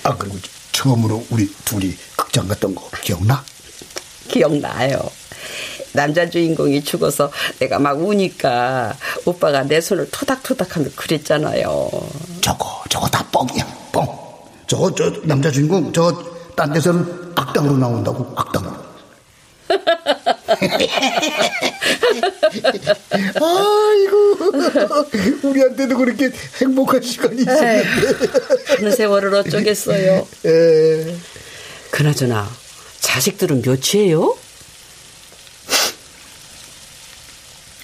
아 0.04 0.16
그리고 0.16 0.38
처음으로 0.72 1.26
우리 1.30 1.50
둘이 1.64 1.96
극장 2.16 2.46
갔던 2.46 2.74
거 2.74 2.88
기억나? 3.02 3.44
기억나요. 4.28 5.10
남자 5.92 6.28
주인공이 6.28 6.84
죽어서 6.84 7.32
내가 7.58 7.78
막 7.78 7.98
우니까 7.98 8.94
오빠가 9.24 9.62
내 9.64 9.80
손을 9.80 10.08
토닥토닥하며 10.10 10.90
그랬잖아요. 10.94 11.90
저거 12.40 12.84
저거 12.88 13.08
다 13.08 13.26
뻥이야 13.32 13.66
뻥. 13.92 14.06
저거 14.68 14.94
저 14.94 15.10
남자 15.24 15.50
주인공 15.50 15.92
저 15.92 16.38
딴 16.58 16.72
데서는 16.72 17.32
악당으로 17.36 17.76
나온다고 17.76 18.32
악당으로. 18.34 18.88
아이고 23.40 24.38
우리한테도 25.42 25.96
그렇게 25.96 26.31
행복한 26.61 27.02
시간이 27.02 27.42
있었는데 27.42 27.85
하는 28.76 28.92
세월을 28.92 29.35
어쩌겠어요. 29.35 30.26
에. 30.46 31.16
그나저나 31.90 32.48
자식들은 33.00 33.62
몇이에요? 33.62 34.37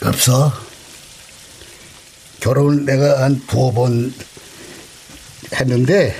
없어 0.05 0.53
결혼을 2.41 2.85
내가 2.85 3.23
한 3.23 3.41
두어 3.47 3.73
번 3.73 4.13
했는데 5.55 6.15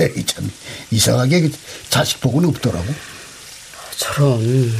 에이, 0.00 0.24
참 0.24 0.50
이상하게 0.90 1.50
자식 1.90 2.20
복은 2.20 2.44
없더라고 2.46 2.86
저런. 3.98 4.72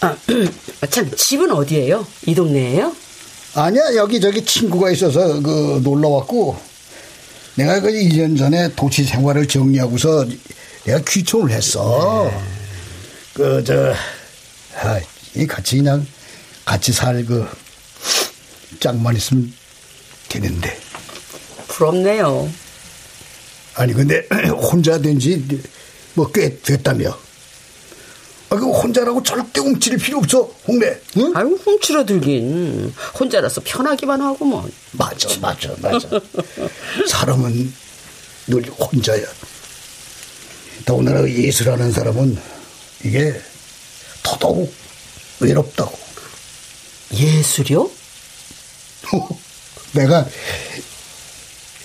아, 0.02 0.16
참 0.90 1.10
집은 1.16 1.50
어디예요? 1.52 2.06
이 2.26 2.34
동네예요? 2.34 2.94
아니야 3.54 3.94
여기 3.94 4.20
저기 4.20 4.44
친구가 4.44 4.90
있어서 4.90 5.40
그 5.40 5.80
놀러 5.82 6.08
왔고 6.10 6.58
내가 7.54 7.80
그 7.80 7.88
1년 7.88 8.36
전에 8.36 8.70
도시 8.74 9.04
생활을 9.04 9.48
정리하고서 9.48 10.26
내가 10.84 11.00
귀촌을 11.08 11.50
했어. 11.50 12.30
그저 13.32 13.94
아, 14.82 15.00
이 15.34 15.46
같이 15.46 15.76
그냥 15.78 16.06
같이 16.66 16.92
살그 16.92 17.46
짝만 18.80 19.16
있으면 19.16 19.52
되는데 20.28 20.78
부럽네요. 21.68 22.50
아니 23.74 23.92
근데 23.94 24.26
혼자 24.70 24.98
된 25.00 25.18
지 25.18 25.42
뭐 26.14 26.30
꽤 26.32 26.58
됐다며. 26.60 27.16
아, 28.48 28.56
그 28.56 28.70
혼자라고 28.70 29.22
절대 29.22 29.60
움찔릴 29.60 29.98
필요 29.98 30.18
없어, 30.18 30.48
홍래. 30.68 30.98
응? 31.16 31.32
아유, 31.34 31.58
훔치러 31.62 32.04
들긴. 32.06 32.92
혼자라서 33.18 33.60
편하기만 33.64 34.20
하고 34.20 34.44
뭐. 34.44 34.68
맞아, 34.92 35.28
맞아, 35.40 35.74
맞아. 35.78 36.08
사람은 37.08 37.72
늘 38.46 38.62
혼자야. 38.70 39.24
더군다나 40.84 41.28
예술하는 41.28 41.90
사람은 41.90 42.38
이게 43.04 43.34
더더욱 44.22 44.72
외롭다고. 45.40 45.98
예술이요? 47.12 47.90
내가 49.92 50.26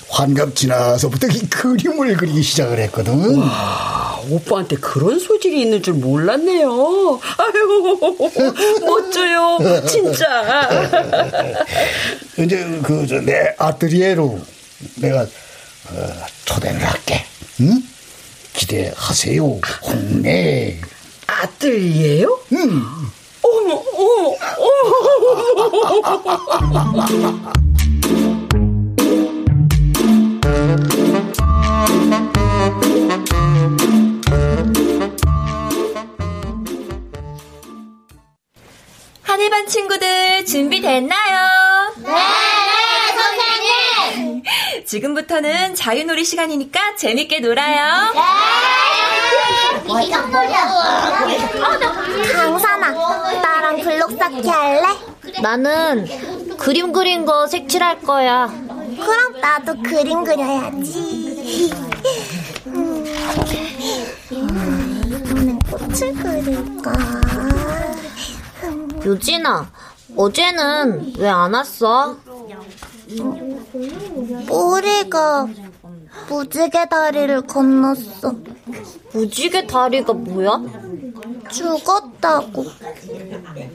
환갑 0.10 0.56
지나서부터 0.56 1.28
이 1.28 1.39
그림을 1.47 2.17
그리기 2.17 2.43
시작을 2.43 2.80
했거든. 2.82 3.39
와, 3.39 4.11
오빠한테 4.29 4.75
그런 4.77 5.19
소질이 5.19 5.62
있는 5.62 5.81
줄 5.84 5.93
몰랐네요. 5.95 6.69
아유, 7.38 7.97
멋져요, 8.86 9.57
진짜. 9.88 10.69
이제 12.39 12.63
그 12.84 13.05
내 13.25 13.53
아뜨리에로 13.57 14.39
내가 14.97 15.21
어, 15.21 15.27
초대를 16.45 16.81
할게. 16.84 17.23
응? 17.62 17.81
기대하세요, 18.53 19.60
홍래. 19.84 20.79
아들이에요? 21.27 22.39
응. 22.53 22.81
어머, 23.43 23.84
어머, 23.95 24.36
어머. 26.67 27.51
하늘반 39.41 39.65
친구들 39.65 40.45
준비됐나요? 40.45 41.95
네, 41.97 42.12
네, 42.12 42.13
선생님! 43.17 44.43
지금부터는 44.86 45.73
자유놀이 45.73 46.23
시간이니까 46.23 46.95
재밌게 46.95 47.39
놀아요. 47.39 48.13
강산아, 52.36 52.91
나랑 53.41 53.82
블록 53.82 54.12
쌓기 54.12 54.47
할래? 54.47 54.86
나는 55.41 56.06
그림 56.60 56.93
그린 56.93 57.25
거 57.25 57.47
색칠할 57.47 58.01
거야. 58.04 58.45
그럼 58.45 59.41
나도 59.41 59.73
그림 59.82 60.23
그려야지. 60.23 61.73
이번엔 64.30 65.58
꽃을 65.67 66.13
그릴까? 66.13 66.91
유진아, 69.05 69.71
어제는 70.15 71.13
왜 71.17 71.27
안 71.29 71.53
왔어? 71.53 72.17
우리가 74.49 75.47
무지개 76.29 76.87
다리를 76.89 77.41
건넜어. 77.41 78.35
무지개 79.13 79.65
다리가 79.67 80.13
뭐야? 80.13 80.61
죽었다고. 81.49 82.65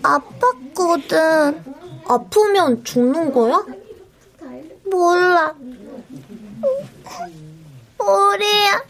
아팠거든. 0.03 1.63
아프면 2.09 2.85
죽는 2.85 3.33
거야? 3.33 3.65
몰라. 4.91 5.55
우리야, 7.99 8.83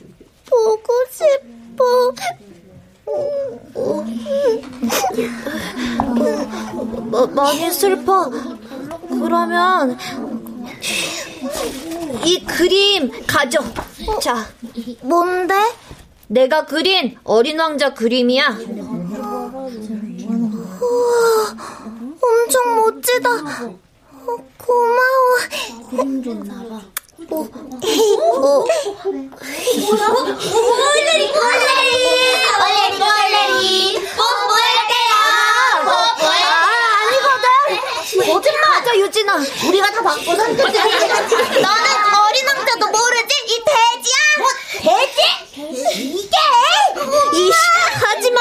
보고 0.49 0.93
싶어. 1.11 2.13
마, 7.11 7.27
많이 7.27 7.71
슬퍼. 7.71 8.31
그러면 9.09 9.97
이 12.25 12.45
그림 12.45 13.11
가져. 13.27 13.61
자, 14.21 14.47
뭔데? 15.03 15.55
내가 16.29 16.67
그린 16.67 17.17
어린 17.23 17.59
왕자 17.61 17.95
그림이야. 17.95 18.57
우와, 20.81 21.57
엄청 22.21 22.77
멋지다. 22.77 23.31
어, 23.31 24.37
고마워. 24.59 25.39
어. 27.31 28.65
너는 41.63 41.91
어린 42.29 42.47
왕자도 42.47 42.87
모르지? 42.89 43.35
이 43.47 43.63
돼지야. 43.65 44.17
뭐, 44.39 44.49
돼지? 44.83 45.21
이게? 46.01 46.37
이씨, 47.35 47.53
하지 48.05 48.31
마. 48.31 48.41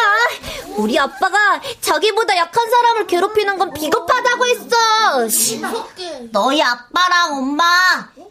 우리 0.77 0.99
아빠가 0.99 1.61
자기보다 1.81 2.35
약한 2.37 2.69
사람을 2.69 3.07
괴롭히는 3.07 3.57
건 3.57 3.73
비겁하다고 3.73 4.45
했어. 4.45 5.27
너희 6.31 6.61
아빠랑 6.61 7.37
엄마 7.37 7.63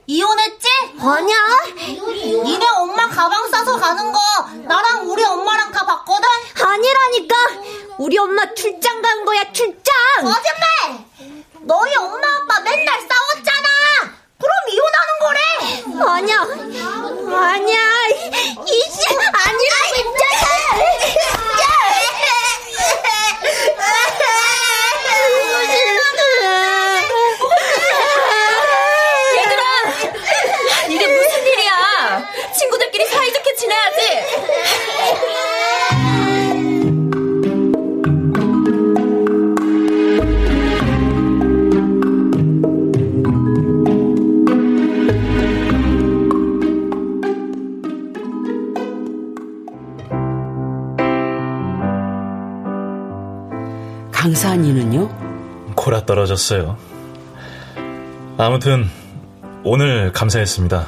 이혼했지? 0.07 0.69
아니야. 1.01 1.37
니네 2.45 2.67
엄마 2.77 3.09
가방 3.09 3.49
싸서 3.51 3.79
가는 3.79 4.13
거 4.13 4.21
나랑 4.67 5.11
우리 5.11 5.25
엄마랑 5.25 5.73
다 5.73 5.85
봤거든? 5.87 6.29
아니라니까. 6.63 7.35
우리 7.99 8.19
엄마 8.19 8.43
출장 8.55 9.01
간 9.01 9.25
거야, 9.25 9.43
출장. 9.53 9.95
거짓말! 10.21 11.05
너희 11.63 11.95
엄마 11.97 12.19
아빠 12.43 12.61
맨날 12.61 13.01
싸웠잖아! 13.01 13.69
그럼 14.39 14.53
이혼하는 14.69 15.19
거래! 15.21 16.13
아니야. 16.13 16.41
아니야. 17.41 17.81
이씨, 18.67 19.07
아니라고 19.09 19.95
얘들아! 29.37 29.63
이게 30.89 31.07
무슨 31.07 31.47
일이야? 31.47 32.25
친구들끼리 32.57 33.07
사이좋게 33.07 33.55
지내야지! 33.57 33.64
강산이는요? 54.25 55.75
코라 55.75 56.07
떨어졌어요. 56.07 56.79
아무튼 58.39 58.89
오늘 59.63 60.13
감사했습니다. 60.13 60.87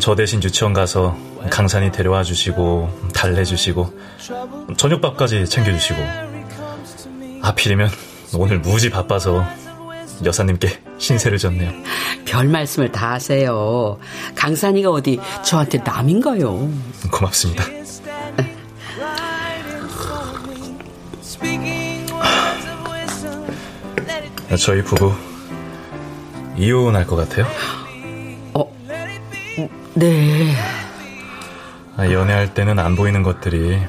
저 0.00 0.14
대신 0.16 0.42
유치원 0.42 0.72
가서 0.72 1.16
강산이 1.50 1.92
데려와 1.92 2.22
주시고 2.22 3.10
달래 3.14 3.44
주시고 3.44 3.92
저녁밥까지 4.76 5.46
챙겨 5.46 5.72
주시고 5.72 6.00
하필이면 7.42 7.90
오늘 8.34 8.58
무지 8.58 8.90
바빠서 8.90 9.44
여사님께 10.24 10.80
신세를 10.98 11.38
졌네요. 11.38 11.72
별 12.24 12.48
말씀을 12.48 12.92
다 12.92 13.12
하세요. 13.12 13.98
강산이가 14.34 14.90
어디 14.90 15.18
저한테 15.44 15.78
남인가요? 15.78 16.70
고맙습니다. 17.10 17.64
저희 24.58 24.82
부부 24.82 25.12
이혼할 26.56 27.06
것 27.06 27.16
같아요? 27.16 27.46
어, 28.54 28.70
네. 29.94 30.54
아, 32.02 32.10
연애할 32.10 32.52
때는 32.52 32.80
안 32.80 32.96
보이는 32.96 33.22
것들이 33.22 33.80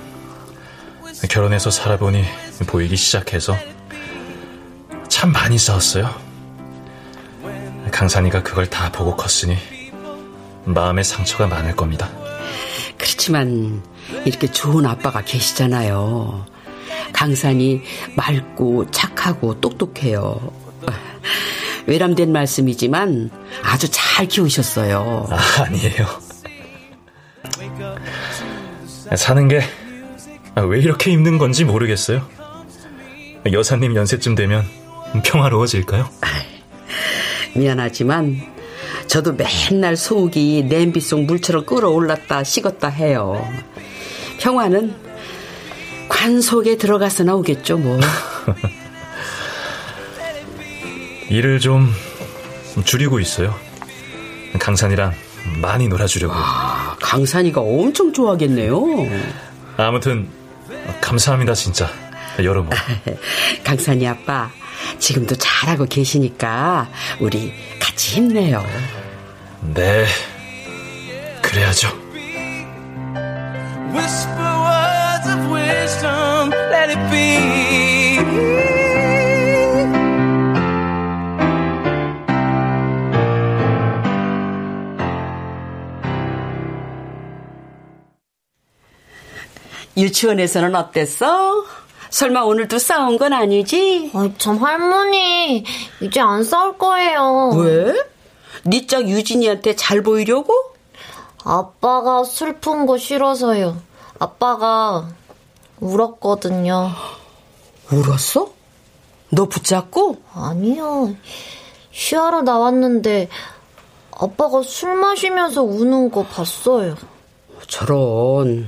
결혼해서 1.28 1.71
살아보니 1.71 2.23
보이기 2.67 2.95
시작해서 2.95 3.58
참 5.10 5.32
많이 5.32 5.58
싸웠어요. 5.58 6.13
강산이가 7.91 8.43
그걸 8.43 8.69
다 8.69 8.91
보고 8.91 9.15
컸으니 9.15 9.58
마음에 10.63 11.02
상처가 11.02 11.47
많을 11.47 11.76
겁니다. 11.76 12.08
그렇지만 12.99 13.82
이렇게 14.26 14.45
좋은 14.45 14.86
아빠가 14.86 15.23
계시잖아요. 15.23 16.45
강산이 17.13 17.82
맑고 18.15 18.91
착하고 18.91 19.60
똑똑해요. 19.60 20.54
외람된 21.88 22.32
말씀이지만 22.32 23.32
아주 23.63 23.89
잘 23.89 24.28
키우셨어요. 24.28 25.30
아, 25.32 25.63
아니에요. 25.63 26.33
사는 29.15 29.47
게 29.47 29.62
왜 30.62 30.80
이렇게 30.80 31.12
힘든 31.12 31.38
건지 31.39 31.65
모르겠어요. 31.65 32.21
여사님 33.52 33.95
연세쯤 33.95 34.36
되면 34.36 34.63
평화로워질까요? 35.23 36.08
미안하지만 37.56 38.39
저도 39.08 39.34
맨날 39.34 39.97
속이 39.97 40.65
냄비 40.69 41.02
속 41.02 41.23
물처럼 41.23 41.65
끓어올랐다 41.65 42.43
식었다 42.43 42.89
해요. 42.89 43.43
평화는 44.39 44.93
관 46.08 46.39
속에 46.41 46.78
들어가서 46.78 47.23
나오겠죠, 47.23 47.80
뭐. 47.80 47.99
일을 51.30 51.60
좀 51.60 51.91
줄이고 52.86 53.19
있어요. 53.19 53.56
강산이랑 54.60 55.13
많이 55.62 55.88
놀아주려고. 55.88 56.34
아, 56.36 56.95
강산이가 57.01 57.62
엄청 57.62 58.13
좋아하겠네요. 58.13 58.82
아무튼 59.77 60.27
감사합니다, 61.01 61.53
진짜. 61.53 61.89
여러모. 62.41 62.69
강산이 63.63 64.08
아빠, 64.08 64.49
지금도 64.99 65.36
잘하고 65.36 65.86
계시니까 65.86 66.89
우리 67.19 67.53
같이 67.79 68.15
힘내요. 68.17 68.65
네, 69.73 70.06
그래야죠. 71.41 71.89
Whisper 73.93 74.41
words 74.41 75.29
of 75.29 75.51
wisdom, 75.53 76.51
let 76.71 76.89
it 76.89 77.12
be. 77.12 77.72
유치원에서는 89.97 90.75
어땠어? 90.75 91.65
설마 92.10 92.41
오늘도 92.41 92.77
싸운 92.79 93.17
건 93.17 93.34
아니지? 93.34 94.12
아이, 94.13 94.34
참, 94.38 94.58
할머니. 94.58 95.63
이제 96.01 96.19
안 96.19 96.43
싸울 96.43 96.77
거예요. 96.77 97.51
왜? 97.56 97.95
네짝 98.63 99.08
유진이한테 99.08 99.75
잘 99.75 100.01
보이려고? 100.03 100.53
아빠가 101.43 102.23
슬픈 102.23 102.86
거 102.86 102.97
싫어서요. 102.97 103.77
아빠가 104.19 105.10
울었거든요. 105.79 106.91
울었어? 107.91 108.49
너 109.29 109.45
붙잡고? 109.47 110.17
아니요. 110.34 111.15
쉬하러 111.91 112.41
나왔는데 112.43 113.27
아빠가 114.12 114.62
술 114.62 114.95
마시면서 114.95 115.63
우는 115.63 116.12
거 116.12 116.23
봤어요. 116.23 116.95
저런. 117.67 118.67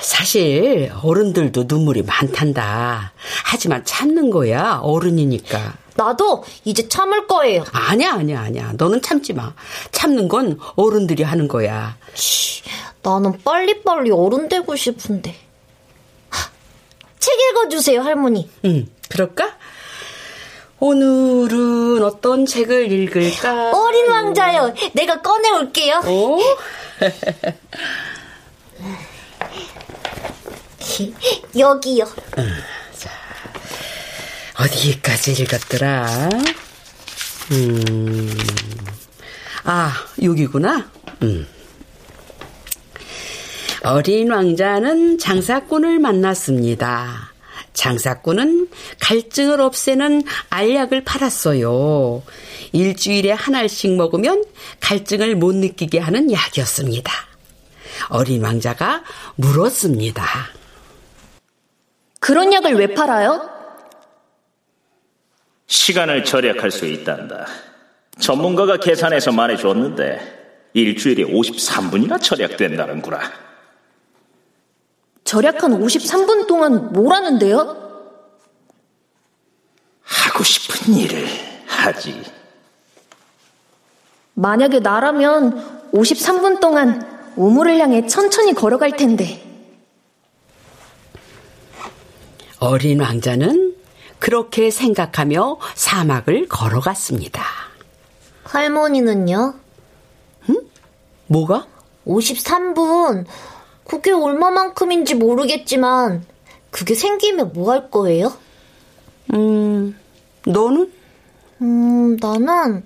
사실 0.00 0.92
어른들도 1.02 1.64
눈물이 1.66 2.02
많단다. 2.02 3.12
하지만 3.44 3.84
참는 3.84 4.30
거야 4.30 4.78
어른이니까. 4.82 5.74
나도 5.96 6.44
이제 6.64 6.88
참을 6.88 7.26
거예요. 7.26 7.64
아니야 7.72 8.12
아니야 8.14 8.40
아니야. 8.40 8.72
너는 8.76 9.00
참지 9.02 9.32
마. 9.32 9.54
참는 9.92 10.28
건 10.28 10.58
어른들이 10.76 11.22
하는 11.22 11.48
거야. 11.48 11.96
치, 12.14 12.62
나는 13.02 13.38
빨리빨리 13.42 14.10
어른 14.10 14.48
되고 14.48 14.76
싶은데. 14.76 15.34
하, 16.28 16.50
책 17.18 17.34
읽어주세요 17.50 18.02
할머니. 18.02 18.50
응 18.64 18.86
그럴까? 19.08 19.56
오늘은 20.78 22.02
어떤 22.04 22.44
책을 22.44 22.92
읽을까? 22.92 23.70
어린 23.74 24.10
왕자요. 24.10 24.74
내가 24.92 25.22
꺼내올게요. 25.22 26.02
오? 26.06 26.38
여기요. 31.58 32.04
자, 32.96 33.10
어디까지 34.58 35.32
읽었더라? 35.42 36.28
음, 37.52 38.38
아, 39.64 39.92
여기구나. 40.22 40.90
음. 41.22 41.46
어린 43.82 44.32
왕자는 44.32 45.18
장사꾼을 45.18 45.98
만났습니다. 46.00 47.32
장사꾼은 47.72 48.68
갈증을 49.00 49.60
없애는 49.60 50.24
알약을 50.50 51.04
팔았어요. 51.04 52.22
일주일에 52.72 53.30
한 53.32 53.54
알씩 53.54 53.94
먹으면 53.94 54.44
갈증을 54.80 55.36
못 55.36 55.54
느끼게 55.54 55.98
하는 56.00 56.32
약이었습니다. 56.32 57.12
어린 58.08 58.42
왕자가 58.42 59.04
물었습니다. 59.36 60.24
그런 62.26 62.52
약을 62.52 62.74
왜 62.74 62.88
팔아요? 62.88 63.48
시간을 65.68 66.24
절약할 66.24 66.72
수 66.72 66.84
있단다. 66.84 67.46
전문가가 68.18 68.78
계산해서 68.78 69.30
말해줬는데 69.30 70.70
일주일에 70.72 71.22
53분이나 71.22 72.20
절약된다는구나. 72.20 73.20
절약한 75.22 75.80
53분 75.80 76.48
동안 76.48 76.92
뭘 76.92 77.12
하는데요? 77.12 78.10
하고 80.02 80.42
싶은 80.42 80.94
일을 80.94 81.28
하지. 81.68 82.24
만약에 84.34 84.80
나라면 84.80 85.92
53분 85.92 86.58
동안 86.58 87.32
우물을 87.36 87.78
향해 87.78 88.04
천천히 88.08 88.52
걸어갈 88.52 88.96
텐데. 88.96 89.45
어린 92.58 93.00
왕자는 93.00 93.74
그렇게 94.18 94.70
생각하며 94.70 95.58
사막을 95.74 96.48
걸어갔습니다. 96.48 97.42
할머니는요? 98.44 99.54
응? 100.48 100.56
뭐가? 101.26 101.66
53분. 102.06 103.26
그게 103.84 104.10
얼마만큼인지 104.12 105.14
모르겠지만, 105.16 106.24
그게 106.70 106.94
생기면 106.94 107.52
뭐 107.52 107.72
할 107.72 107.90
거예요? 107.90 108.32
음, 109.34 109.96
너는? 110.46 110.92
음, 111.62 112.16
나는 112.16 112.84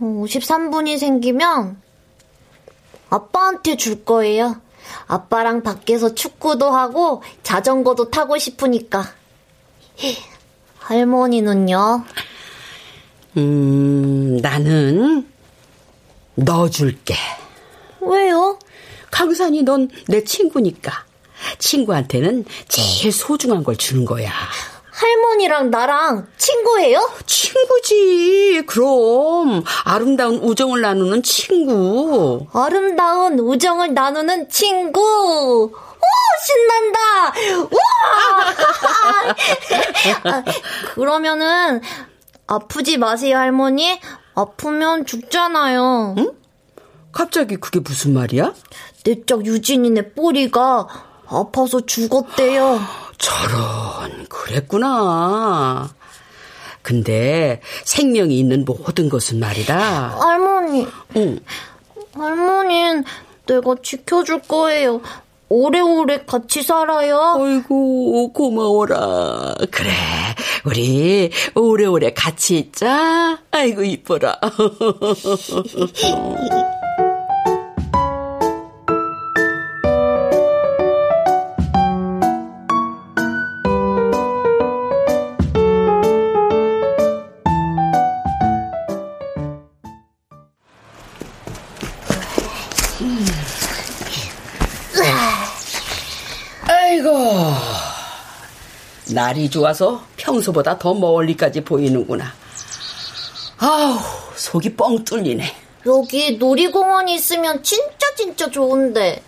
53분이 0.00 0.98
생기면 0.98 1.80
아빠한테 3.08 3.76
줄 3.76 4.04
거예요. 4.04 4.56
아빠랑 5.06 5.62
밖에서 5.62 6.14
축구도 6.14 6.70
하고 6.70 7.22
자전거도 7.42 8.10
타고 8.10 8.38
싶으니까. 8.38 9.04
할머니는요? 10.78 12.04
음, 13.36 14.36
나는 14.38 15.28
너 16.34 16.68
줄게. 16.70 17.14
왜요? 18.00 18.58
강산이 19.10 19.62
넌 19.62 19.88
내 20.08 20.22
친구니까. 20.24 21.04
친구한테는 21.58 22.44
제일 22.68 23.12
소중한 23.12 23.62
걸 23.64 23.76
주는 23.76 24.04
거야. 24.04 24.30
할머니랑 24.96 25.70
나랑 25.70 26.26
친구예요? 26.38 27.10
친구지. 27.26 28.62
그럼 28.66 29.62
아름다운 29.84 30.36
우정을 30.36 30.80
나누는 30.80 31.22
친구. 31.22 32.46
아름다운 32.54 33.38
우정을 33.38 33.92
나누는 33.92 34.48
친구. 34.48 35.00
오, 35.70 35.70
신난다. 36.46 36.98
우와! 40.24 40.32
아, 40.32 40.44
그러면은 40.94 41.82
아프지 42.46 42.96
마세요, 42.96 43.36
할머니. 43.36 44.00
아프면 44.34 45.04
죽잖아요. 45.04 46.14
응? 46.18 46.32
갑자기 47.12 47.56
그게 47.56 47.80
무슨 47.80 48.14
말이야? 48.14 48.54
내적 49.04 49.44
유진이네 49.44 50.14
뿌리가 50.14 50.86
아파서 51.28 51.84
죽었대요. 51.84 52.80
저런, 53.18 54.26
그랬구나. 54.28 55.90
근데 56.82 57.60
생명이 57.84 58.38
있는 58.38 58.64
모든 58.64 59.08
것은 59.08 59.40
말이다. 59.40 60.16
할머니. 60.20 60.86
응. 61.16 61.40
할머니는 62.14 63.04
내가 63.46 63.74
지켜줄 63.82 64.42
거예요. 64.42 65.00
오래오래 65.48 66.24
같이 66.26 66.62
살아요. 66.62 67.36
아이고, 67.38 68.32
고마워라. 68.32 69.54
그래, 69.70 69.92
우리 70.64 71.30
오래오래 71.54 72.14
같이 72.14 72.58
있자. 72.58 73.38
아이고, 73.52 73.84
이뻐라. 73.84 74.40
날이 99.16 99.48
좋아서 99.48 100.02
평소보다 100.18 100.78
더 100.78 100.92
멀리까지 100.92 101.62
보이는구나. 101.62 102.26
아우, 103.56 103.96
속이 104.36 104.76
뻥 104.76 105.02
뚫리네. 105.04 105.42
여기 105.86 106.36
놀이공원이 106.36 107.14
있으면 107.14 107.62
진짜 107.62 108.14
진짜 108.14 108.50
좋은데. 108.50 109.22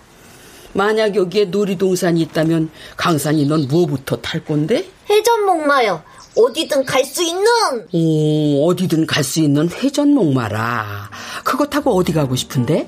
만약 0.74 1.16
여기에 1.16 1.46
놀이동산이 1.46 2.20
있다면 2.20 2.70
강산이 2.98 3.46
넌 3.46 3.66
뭐부터 3.66 4.16
탈 4.16 4.44
건데? 4.44 4.86
회전목마요. 5.08 6.02
어디든 6.36 6.84
갈 6.84 7.02
수 7.06 7.22
있는. 7.22 7.46
오, 7.90 8.68
어디든 8.68 9.06
갈 9.06 9.24
수 9.24 9.40
있는 9.40 9.70
회전목마라. 9.70 11.08
그거 11.44 11.64
타고 11.64 11.96
어디 11.96 12.12
가고 12.12 12.36
싶은데? 12.36 12.86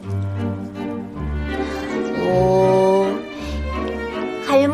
어, 2.22 2.79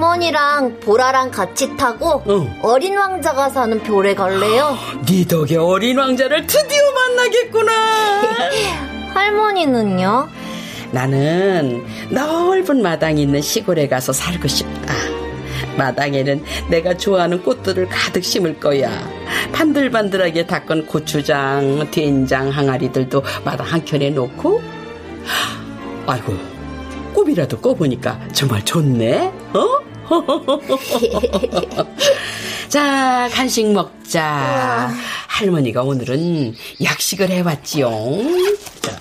할머니랑 0.00 0.80
보라랑 0.80 1.30
같이 1.30 1.74
타고 1.76 2.22
응. 2.28 2.54
어린 2.62 2.96
왕자가 2.96 3.48
사는 3.48 3.82
별에 3.82 4.14
갈래요. 4.14 4.76
네 5.06 5.24
덕에 5.26 5.56
어린 5.56 5.98
왕자를 5.98 6.46
드디어 6.46 6.82
만나겠구나. 6.92 7.72
할머니는요? 9.14 10.28
나는 10.92 11.82
넓은 12.11 12.82
마당이 12.82 13.22
있는 13.22 13.40
시골에 13.40 13.88
가서 13.88 14.12
살고 14.12 14.46
싶다. 14.46 14.94
마당에는 15.78 16.44
내가 16.68 16.94
좋아하는 16.94 17.42
꽃들을 17.42 17.88
가득 17.88 18.22
심을 18.22 18.59
거야. 18.61 18.90
반들반들하게 19.52 20.46
닦은 20.46 20.87
고추장, 20.87 21.90
된장, 21.90 22.50
항아리들도 22.50 23.22
마당 23.44 23.66
한켠에 23.66 24.11
놓고. 24.11 24.62
아이고, 26.06 26.35
꿈이라도 27.14 27.59
꿔보니까 27.61 28.20
정말 28.32 28.64
좋네. 28.64 29.32
어? 29.54 29.86
자, 32.69 33.29
간식 33.33 33.71
먹자. 33.73 34.92
할머니가 35.29 35.83
오늘은 35.83 36.55
약식을 36.83 37.31
해왔지요. 37.31 37.88
자. 38.83 38.99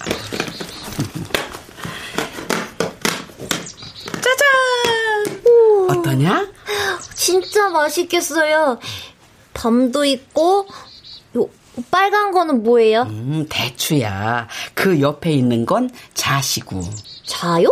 짜잔! 4.22 5.44
어떠냐? 5.89 6.48
진짜 7.13 7.70
맛있겠어요. 7.70 8.80
밤도 9.54 10.06
있고, 10.06 10.68
요 11.38 11.50
빨간 11.91 12.32
거는 12.32 12.63
뭐예요? 12.63 13.04
음, 13.04 13.46
대추야. 13.50 14.48
그 14.74 15.02
옆에 15.02 15.32
있는 15.32 15.65
건 15.65 15.89
자시고. 16.13 16.82
자요? 17.26 17.68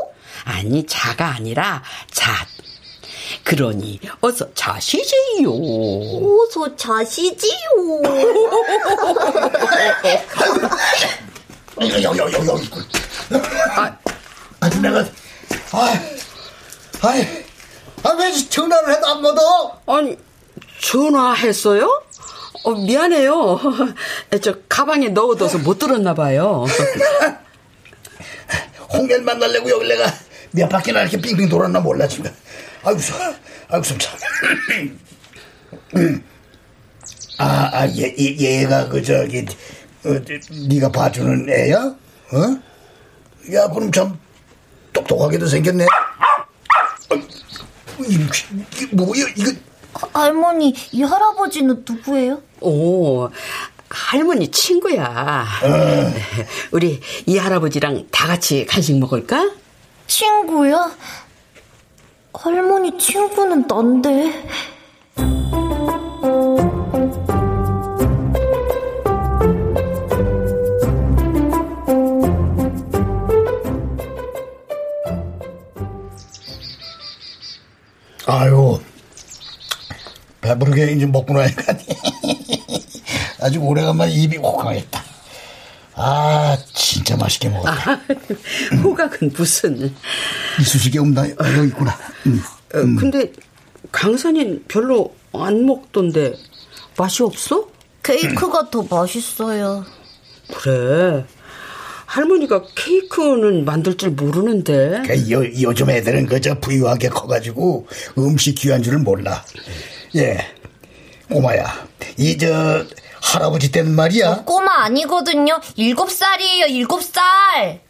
아니, 0.46 0.86
자가 0.86 1.28
아니라 1.36 1.82
잣. 2.12 2.48
그러니 3.44 4.00
어서 4.22 4.52
자시지요. 4.54 5.50
어서 5.52 6.76
자시지요. 6.76 7.52
여기 11.82 12.04
여기 12.04 12.20
여기 12.20 12.36
여기. 12.48 12.70
아, 13.76 13.98
아 14.60 14.70
내가 14.70 15.00
아, 15.72 15.94
아이, 17.02 17.28
아왜 18.04 18.32
전화를 18.50 18.96
해도 18.96 19.08
안 19.08 19.22
받아? 19.22 19.42
아니 19.88 20.18
전화했어요? 20.82 22.04
어, 22.64 22.72
미안해요. 22.72 23.60
저 24.42 24.56
가방에 24.70 25.10
넣어둬서 25.10 25.58
못 25.60 25.80
들었나 25.80 26.14
봐요. 26.14 26.66
홍길 28.94 29.22
만나려고 29.24 29.70
여기 29.70 29.88
내가 29.88 30.06
몇 30.52 30.70
바퀴나 30.70 31.02
이렇게 31.02 31.20
빙빙 31.20 31.50
돌았나 31.50 31.80
몰라 31.80 32.08
지금. 32.08 32.32
아이고 32.84 33.00
참, 33.00 33.36
아이고 33.70 33.86
참. 33.98 34.18
아, 37.38 37.70
아, 37.74 37.88
얘, 37.88 38.14
얘, 38.20 38.38
얘가 38.62 38.88
그 38.90 39.02
저기 39.02 39.46
어, 40.06 40.10
네가 40.70 40.92
봐주는 40.92 41.50
애야? 41.50 41.78
어? 41.80 43.54
야, 43.54 43.68
그럼 43.70 43.92
참 43.92 44.18
똑똑하게도 44.92 45.48
생겼네. 45.48 45.86
어, 47.10 47.16
이게 48.08 48.86
뭐야 48.92 49.26
이거? 49.38 49.52
할머니, 50.14 50.74
이 50.92 51.04
할아버지는 51.04 51.86
누구예요? 51.88 52.42
오, 52.62 53.30
할머니 53.90 54.50
친구야. 54.52 55.46
어. 55.64 56.14
우리 56.72 57.00
이 57.26 57.38
할아버지랑 57.38 58.08
다 58.12 58.28
같이 58.28 58.66
간식 58.66 58.98
먹을까? 58.98 59.52
친구요? 60.08 60.92
할머니 62.34 62.98
친구는 62.98 63.66
난데. 63.68 64.34
아유, 78.26 78.80
배부르게 80.42 80.94
이제 80.94 81.06
먹고 81.06 81.34
나니까 81.34 81.74
아주 83.42 83.60
오래간만에 83.60 84.12
입이 84.12 84.38
호강했다. 84.38 85.03
아, 85.96 86.58
진짜 86.74 87.16
맛있게 87.16 87.50
먹었다. 87.50 87.92
아, 87.92 88.00
호각은 88.84 89.32
무슨. 89.36 89.94
이쑤시개 90.60 91.00
없나? 91.00 91.22
아, 91.38 91.58
여기 91.58 91.68
있구나. 91.68 91.98
음, 92.26 92.42
어, 92.74 92.80
근데 93.00 93.32
강산인 93.92 94.64
별로 94.68 95.14
안 95.34 95.66
먹던데 95.66 96.34
맛이 96.98 97.22
없어? 97.24 97.68
케이크가 98.02 98.70
더 98.70 98.84
맛있어요. 98.90 99.86
그래. 100.54 101.26
할머니가 102.06 102.64
케이크는 102.76 103.66
만들 103.66 103.96
줄 103.98 104.12
모르는데. 104.12 105.02
그 105.08 105.32
요, 105.32 105.44
요즘 105.62 105.90
애들은 105.90 106.28
그저 106.28 106.60
부유하게 106.60 107.10
커가지고 107.10 107.88
음식 108.18 108.54
귀한 108.56 108.84
줄을 108.84 109.00
몰라. 109.00 109.44
예. 110.16 110.38
꼬마야, 111.32 111.88
이 112.18 112.38
저 112.38 112.86
할아버지 113.24 113.72
때는 113.72 113.96
말이야. 113.96 114.44
꼬마 114.46 114.84
아니거든요. 114.84 115.60
일곱 115.76 116.12
살이에요, 116.12 116.66
일곱 116.66 117.02
살. 117.04 117.82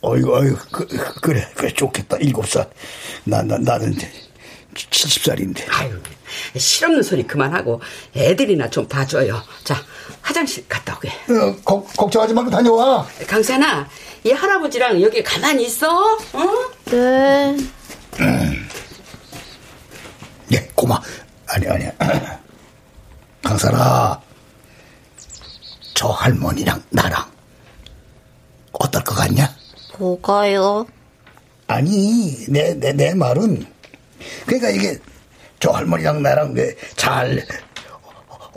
어이구, 0.00 0.34
어이구, 0.36 0.56
그, 0.72 0.86
그래, 1.20 1.46
그래, 1.54 1.72
좋겠다. 1.72 2.16
일곱 2.18 2.48
살. 2.48 2.68
나, 3.24 3.42
나, 3.42 3.58
나는 3.58 3.94
70살인데. 4.74 5.62
아유, 5.70 6.00
실없는 6.56 7.02
소리 7.02 7.26
그만하고 7.26 7.80
애들이나 8.16 8.70
좀 8.70 8.88
봐줘요. 8.88 9.42
자, 9.62 9.76
화장실 10.22 10.66
갔다 10.68 10.96
오게. 10.96 11.08
어, 11.10 11.56
걱, 11.64 11.86
걱정하지 11.96 12.32
말고 12.34 12.50
다녀와. 12.50 13.06
강산아, 13.26 13.86
이 14.24 14.30
할아버지랑 14.32 15.02
여기 15.02 15.22
가만히 15.22 15.66
있어. 15.66 16.16
어? 16.32 16.70
네. 16.86 17.56
예, 20.52 20.68
고마. 20.74 21.00
아니, 21.48 21.68
아니. 21.68 21.84
강산아, 23.42 24.20
저 24.20 24.25
할머니랑 26.30 26.82
나랑 26.90 27.24
어떨 28.72 29.04
것 29.04 29.14
같냐? 29.14 29.48
뭐가요? 29.96 30.84
아니, 31.68 32.44
내, 32.48 32.74
내, 32.74 32.92
내 32.92 33.14
말은, 33.14 33.64
그러니까 34.44 34.70
이게, 34.70 34.98
저 35.60 35.70
할머니랑 35.70 36.22
나랑 36.22 36.52
왜 36.54 36.74
잘 36.96 37.46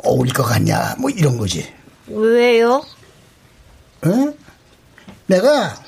어울릴 0.03 0.33
것 0.33 0.43
같냐, 0.43 0.95
뭐 0.97 1.11
이런 1.11 1.37
거지. 1.37 1.71
왜요? 2.07 2.83
응? 4.05 4.33
내가 5.27 5.79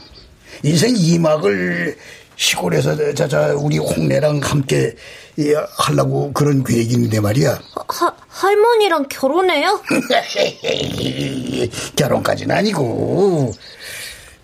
인생 0.62 0.94
2막을 0.94 1.98
시골에서 2.46 3.14
저, 3.14 3.28
저, 3.28 3.56
우리 3.56 3.78
홍래랑 3.78 4.40
함께 4.42 4.96
예, 5.38 5.54
하려고 5.78 6.34
그런 6.34 6.64
계획이 6.64 6.96
있는데 6.96 7.20
말이야. 7.20 7.62
하, 7.88 8.16
할머니랑 8.30 9.08
결혼해요? 9.10 9.80
결혼까지는 11.96 12.56
아니고. 12.56 13.52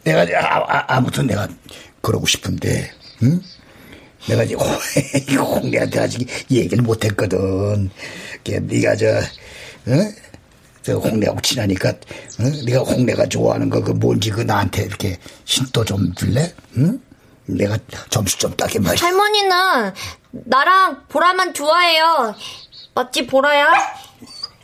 내가, 0.04 0.22
아, 0.40 0.86
아, 0.88 1.02
무튼 1.02 1.26
내가 1.26 1.48
그러고 2.02 2.28
싶은데, 2.28 2.92
응? 3.24 3.42
내가 4.30 4.44
이제 4.44 4.54
홍래한테 5.36 6.00
아직 6.00 6.28
얘기를 6.52 6.84
못 6.84 7.04
했거든. 7.04 7.90
네가 8.46 8.96
저, 8.96 9.08
응? 9.88 10.14
저 10.84 10.94
홍래하고 10.94 11.42
친하니까, 11.42 11.94
응? 12.40 12.64
네가 12.64 12.82
홍래가 12.82 13.28
좋아하는 13.28 13.72
거 13.72 13.82
그 13.82 13.90
뭔지 13.92 14.30
그 14.30 14.42
나한테 14.42 14.84
이렇게 14.84 15.18
힌도 15.46 15.84
좀 15.84 16.14
줄래? 16.14 16.54
응? 16.78 17.02
내가 17.48 17.78
점수 18.10 18.38
좀 18.38 18.56
따게 18.56 18.80
말이야. 18.80 19.02
할머니는 19.02 19.94
나랑 20.32 21.04
보라만 21.08 21.54
좋아해요. 21.54 22.36
맞지, 22.94 23.28
보라야? 23.28 23.68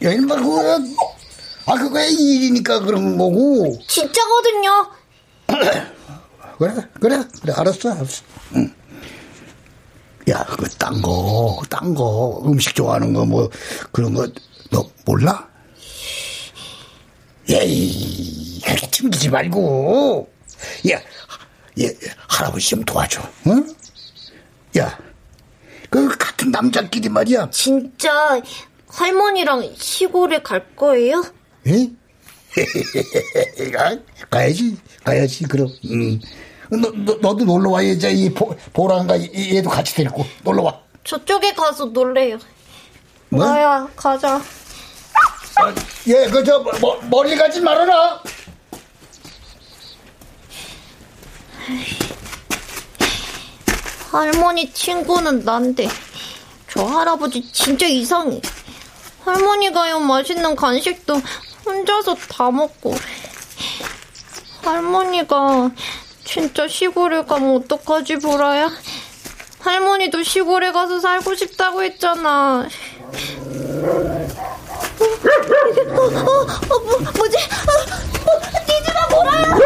야, 0.03 0.11
인마, 0.11 0.35
그거, 0.35 0.79
아, 1.65 1.75
그거야 1.75 2.05
일이니까 2.05 2.79
그런 2.81 3.17
거고. 3.17 3.77
진짜거든요. 3.87 4.91
그래, 6.57 6.87
그래, 6.99 7.23
그래, 7.41 7.53
알았어, 7.55 7.91
알았어. 7.91 8.23
응. 8.55 8.73
야, 10.29 10.43
그, 10.45 10.69
딴 10.77 11.01
거, 11.01 11.61
딴 11.69 11.93
거, 11.93 12.41
음식 12.45 12.75
좋아하는 12.75 13.13
거, 13.13 13.25
뭐, 13.25 13.49
그런 13.91 14.13
거, 14.13 14.27
너 14.71 14.85
몰라? 15.05 15.47
예이, 17.49 18.61
그렇게 18.61 18.87
튕기지 18.89 19.29
말고. 19.29 20.29
야, 20.91 21.01
예, 21.79 21.95
할아버지 22.27 22.69
좀 22.69 22.83
도와줘, 22.83 23.21
응? 23.47 23.67
야, 24.77 24.97
그, 25.89 26.07
같은 26.17 26.51
남자끼리 26.51 27.09
말이야. 27.09 27.49
진짜, 27.51 28.41
할머니랑 28.87 29.73
시골에 29.77 30.41
갈 30.41 30.75
거예요? 30.75 31.23
예? 31.67 31.89
가, 33.71 33.97
가야지, 34.29 34.77
가야지, 35.03 35.43
그럼. 35.45 35.69
음. 35.85 36.19
너, 36.69 36.91
너, 37.05 37.17
너도 37.21 37.45
놀러 37.45 37.69
와야지. 37.71 38.11
이 38.11 38.33
보, 38.33 38.55
보라가 38.73 39.19
얘도 39.19 39.69
같이 39.69 39.95
데리고 39.95 40.25
놀러 40.43 40.63
와. 40.63 40.79
저쪽에 41.03 41.53
가서 41.53 41.85
놀래요. 41.85 42.39
뭐? 43.29 43.45
나야, 43.45 43.87
가자. 43.95 44.35
아, 45.55 45.75
예, 46.07 46.27
그, 46.27 46.43
저, 46.43 46.59
뭐, 46.79 46.99
멀리 47.09 47.35
가지 47.35 47.61
말아라. 47.61 48.21
할머니 54.11 54.71
친구는 54.71 55.43
난데, 55.43 55.87
저 56.69 56.83
할아버지 56.83 57.51
진짜 57.51 57.87
이상해. 57.87 58.41
할머니가요, 59.25 59.99
맛있는 59.99 60.55
간식도 60.55 61.21
혼자서 61.65 62.15
다 62.29 62.51
먹고. 62.51 62.95
할머니가 64.61 65.71
진짜 66.25 66.67
시골에 66.67 67.23
가면 67.23 67.63
어떡하지, 67.63 68.17
보라야? 68.17 68.69
할머니도 69.59 70.23
시골에 70.23 70.71
가서 70.71 70.99
살고 70.99 71.35
싶다고 71.35 71.83
했잖아. 71.83 72.67
어, 74.99 76.01
어, 76.01 76.41
어, 76.69 76.79
뭐, 76.79 76.99
뭐지? 77.15 77.37
어, 77.37 77.71
어! 77.71 78.35
어! 78.35 78.53
돌아와, 78.83 79.07
보라야! 79.09 79.57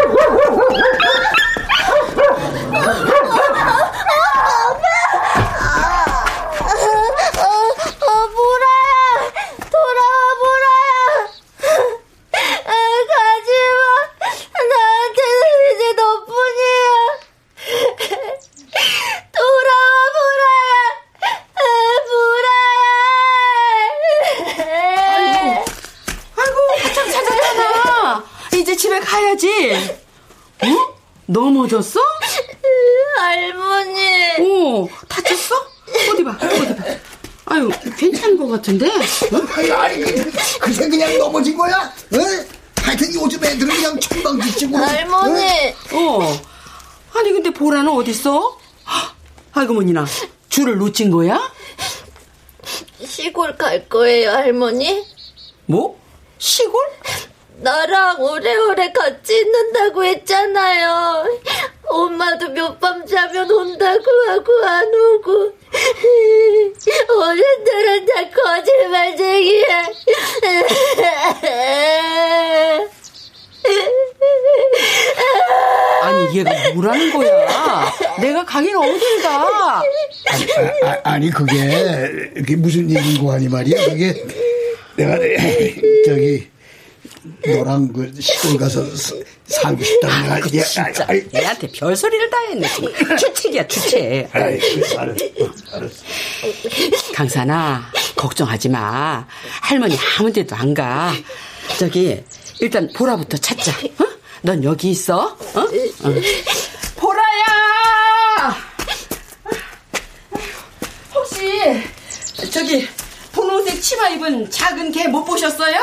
아, 12.66 12.72
가지마! 13.10 13.82
나한테는 14.70 15.44
이제 15.74 15.84
너뿐이야! 15.94 16.88
돌아와, 19.34 19.96
보라야! 20.16 20.74
아, 21.56 21.60
보라야! 24.48 24.68
아이고, 26.38 26.58
바짝 26.84 26.98
찾았잖아. 27.12 28.24
이제 28.54 28.70
집에 28.76 29.00
가야지. 29.00 29.46
어? 30.64 30.66
넘어졌어? 31.26 32.00
할머니. 33.38 34.02
오, 34.40 34.90
다쳤어? 35.08 35.56
어디 36.12 36.24
봐, 36.24 36.38
어디 36.42 36.76
봐. 36.76 36.84
아유, 37.46 37.70
괜찮은 37.98 38.38
것 38.38 38.48
같은데? 38.48 38.90
아니, 39.56 39.72
아니, 39.72 40.02
그, 40.02 40.32
그새 40.60 40.90
그냥 40.90 41.18
넘어진 41.18 41.56
거야? 41.58 41.76
어? 41.76 42.18
하여튼 42.82 43.14
요즘 43.14 43.44
애들은 43.44 43.68
그냥 43.76 44.00
천방지치고. 44.00 44.78
할머니. 44.78 45.44
어? 45.94 46.40
아니, 47.14 47.32
근데 47.32 47.50
보라는 47.52 47.90
어딨어? 47.90 48.58
아이고, 49.54 49.74
뭐니나. 49.74 50.06
줄을 50.50 50.78
놓친 50.78 51.10
거야? 51.12 51.52
시골 53.06 53.56
갈 53.58 53.88
거예요, 53.88 54.32
할머니? 54.32 55.06
뭐? 55.66 55.98
시골? 56.38 56.82
나랑 57.60 58.22
오래오래 58.22 58.92
같이 58.92 59.36
있는다고 59.40 60.04
했잖아요. 60.06 61.26
엄마도 61.90 62.50
몇 62.50 62.80
밤 62.80 63.06
자면 63.06 63.50
온다고 63.50 64.04
하고 64.28 64.66
안 64.66 64.86
오고. 64.94 65.54
어른들은 67.10 68.06
다 68.06 68.30
거짓말쟁이야. 68.30 69.84
아니, 76.04 76.38
얘가 76.40 76.52
뭐라는 76.74 77.12
거야? 77.14 77.92
내가 78.22 78.46
가긴 78.46 78.76
어딜 78.78 79.22
가? 79.24 79.30
아, 79.30 79.82
아, 80.84 80.98
아니, 81.04 81.30
그게, 81.30 81.54
그게 82.36 82.56
무슨 82.56 82.90
얘기고 82.90 83.32
하니 83.32 83.48
말이야? 83.50 83.86
그게, 83.86 84.24
내가, 84.96 85.18
저기, 86.06 86.48
너랑 87.46 87.92
그 87.94 88.12
시골 88.20 88.58
가서 88.58 88.84
사- 88.96 89.16
살고 89.48 89.82
내가 90.02 90.34
아, 90.36 90.40
얘- 90.54 90.64
진짜. 90.64 91.06
아이, 91.08 91.24
얘한테 91.34 91.68
별 91.72 91.96
소리를 91.96 92.30
다 92.30 92.38
했네. 92.50 92.68
주책이야, 93.18 93.68
주책. 93.68 94.30
아이, 94.36 94.60
알았어, 94.98 95.00
알았어. 95.74 96.04
강산아, 97.14 97.92
걱정하지 98.16 98.70
마. 98.70 99.26
할머니 99.62 99.98
아무 100.20 100.32
데도 100.32 100.56
안 100.56 100.74
가. 100.74 101.14
저기 101.80 102.24
일단 102.60 102.90
보라부터 102.96 103.38
찾자. 103.38 103.72
어? 103.72 104.06
넌 104.42 104.64
여기 104.64 104.92
있어. 104.92 105.26
어? 105.26 105.60
어. 105.60 105.68
보라야! 106.96 108.56
혹시 111.14 111.84
저기 112.52 112.88
분홍색 113.32 113.82
치마 113.82 114.10
입은 114.10 114.50
작은 114.50 114.92
개 114.92 115.08
못 115.08 115.24
보셨어요? 115.26 115.76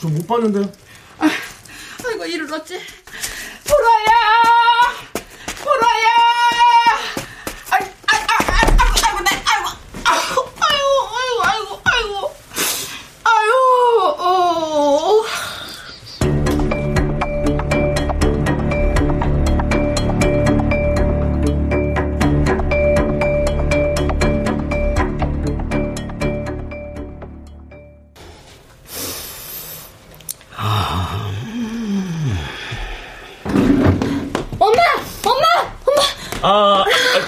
저 0.00 0.08
못 0.08 0.26
봤는데요. 0.26 0.70
아, 1.18 1.30
아이고 2.06 2.26
이를 2.26 2.52
어찌 2.52 2.78
보라야! 3.64 4.12
보라야! 5.62 6.23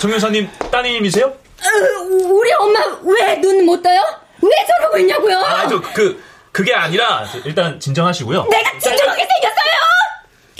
정 0.07 0.12
여사님 0.14 0.48
따님이세요? 0.70 1.26
으, 1.26 2.22
우리 2.30 2.52
엄마 2.52 2.78
왜 3.02 3.40
눈 3.40 3.66
못 3.66 3.82
떠요? 3.82 4.00
왜 4.40 4.50
저러고 4.78 4.98
있냐고요? 4.98 5.36
아, 5.40 5.66
저 5.66 5.80
그 5.80 6.22
그게 6.52 6.72
아니라 6.72 7.24
일단 7.44 7.80
진정하시고요. 7.80 8.44
내가 8.44 8.70
진정하게 8.78 9.26
생겼어요! 9.26 9.74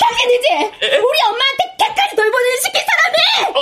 당연히지! 0.01 0.49
우리 0.83 1.19
엄마한테 1.29 1.77
개까지 1.79 2.17
돌보는 2.17 2.47
시킨 2.61 2.83
사람이! 2.85 3.57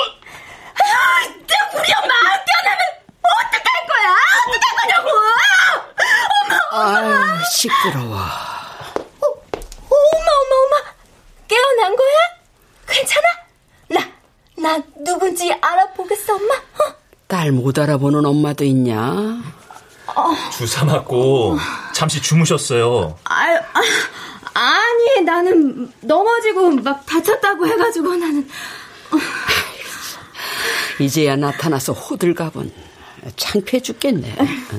아, 0.74 1.28
또 1.46 1.78
우리 1.78 1.92
엄마 1.92 2.14
안 2.32 2.40
깨어나면 2.46 2.80
어떡할 3.22 3.86
거야? 3.86 4.16
어떡할 4.48 4.76
거냐고! 4.80 5.10
엄마, 6.40 6.96
엄마! 6.96 7.34
아유, 7.36 7.44
시끄러워. 7.52 8.16
어, 8.16 9.26
엄마, 9.28 10.30
엄마, 10.40 10.56
엄마! 10.64 10.92
깨어난 11.46 11.94
거야? 11.94 12.16
괜찮아? 12.88 13.26
나, 14.64 14.78
나 14.78 14.84
누군지 15.04 15.52
알아보겠어, 15.52 16.36
엄마? 16.36 16.54
어? 16.54 16.94
딸못 17.28 17.78
알아보는 17.78 18.24
엄마도 18.24 18.64
있냐? 18.64 19.42
주사 20.56 20.84
맞고 20.86 21.58
잠시 21.92 22.22
주무셨어요. 22.22 23.18
아유, 23.24 23.58
아, 23.58 23.80
아니, 24.58 25.22
나는 25.22 25.92
넘어지고 26.00 26.70
막 26.76 27.04
다쳤다고 27.04 27.66
해가지고 27.66 28.14
나는. 28.16 28.48
이제야 30.98 31.36
나타나서 31.36 31.92
호들갑은 31.92 32.72
창피해 33.36 33.82
죽겠네. 33.82 34.36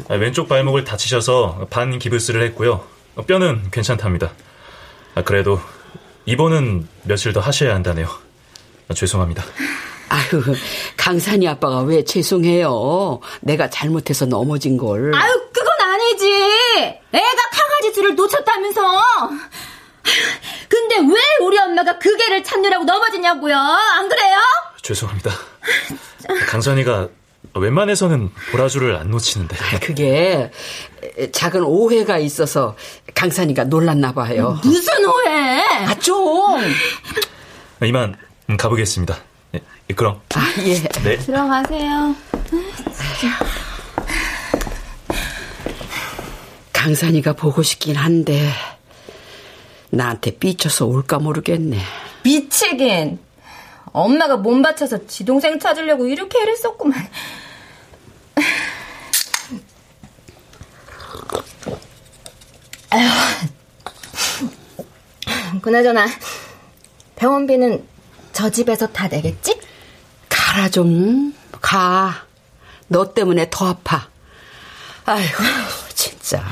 아, 0.09 0.13
왼쪽 0.15 0.47
발목을 0.47 0.83
다치셔서 0.83 1.67
반 1.69 1.99
기부스를 1.99 2.41
했고요. 2.43 2.83
뼈는 3.27 3.69
괜찮답니다. 3.69 4.31
아, 5.13 5.23
그래도 5.23 5.59
입원은 6.25 6.87
며칠 7.03 7.33
더 7.33 7.39
하셔야 7.39 7.75
한다네요. 7.75 8.24
아, 8.87 8.93
죄송합니다. 8.93 9.43
아유, 10.09 10.43
강산이 10.97 11.47
아빠가 11.47 11.81
왜 11.81 12.03
죄송해요. 12.03 13.19
내가 13.41 13.69
잘못해서 13.69 14.25
넘어진 14.25 14.77
걸. 14.77 15.13
아유, 15.15 15.31
그건 15.51 15.81
아니지. 15.81 16.31
애가 17.11 17.41
강아지 17.51 17.93
줄을 17.93 18.15
놓쳤다면서. 18.15 18.81
근데 20.69 20.97
왜 20.99 21.45
우리 21.45 21.57
엄마가 21.57 21.97
그 21.97 22.15
개를 22.17 22.43
찾느라고 22.43 22.83
넘어지냐고요? 22.83 23.55
안 23.57 24.07
그래요? 24.07 24.37
죄송합니다. 24.83 25.31
강산이가 26.47 27.09
웬만해서는 27.55 28.29
보라주를 28.51 28.95
안 28.97 29.09
놓치는데. 29.09 29.55
그게 29.81 30.51
작은 31.31 31.63
오해가 31.63 32.19
있어서 32.19 32.75
강산이가 33.15 33.63
놀랐나 33.65 34.13
봐요. 34.13 34.59
무슨 34.63 35.05
오해? 35.05 35.61
아, 35.87 35.95
좀. 35.95 36.61
이만 37.83 38.15
음, 38.49 38.57
가보겠습니다. 38.57 39.17
예, 39.53 39.93
그럼. 39.93 40.21
아, 40.35 40.41
예. 40.65 40.81
네. 41.03 41.17
들어가세요. 41.17 42.15
강산이가 46.73 47.33
보고 47.33 47.63
싶긴 47.63 47.95
한데 47.95 48.51
나한테 49.89 50.31
삐쳐서 50.37 50.85
올까 50.85 51.19
모르겠네. 51.19 51.79
미치긴. 52.23 53.19
엄마가 53.91 54.37
몸 54.37 54.61
바쳐서 54.61 55.07
지 55.07 55.23
동생 55.23 55.57
찾으려고 55.57 56.05
이렇게 56.07 56.39
애를 56.41 56.57
썼구만. 56.57 56.99
아휴. 62.89 63.09
그나저나 65.61 66.05
병원비는 67.15 67.87
저 68.35 68.49
집에서 68.49 68.85
다 68.87 69.07
내겠지? 69.07 69.57
가라 70.27 70.67
좀 70.67 71.33
가. 71.61 72.25
너 72.89 73.13
때문에 73.13 73.47
더 73.49 73.69
아파. 73.69 74.09
아이고 75.05 75.41
진짜. 75.93 76.43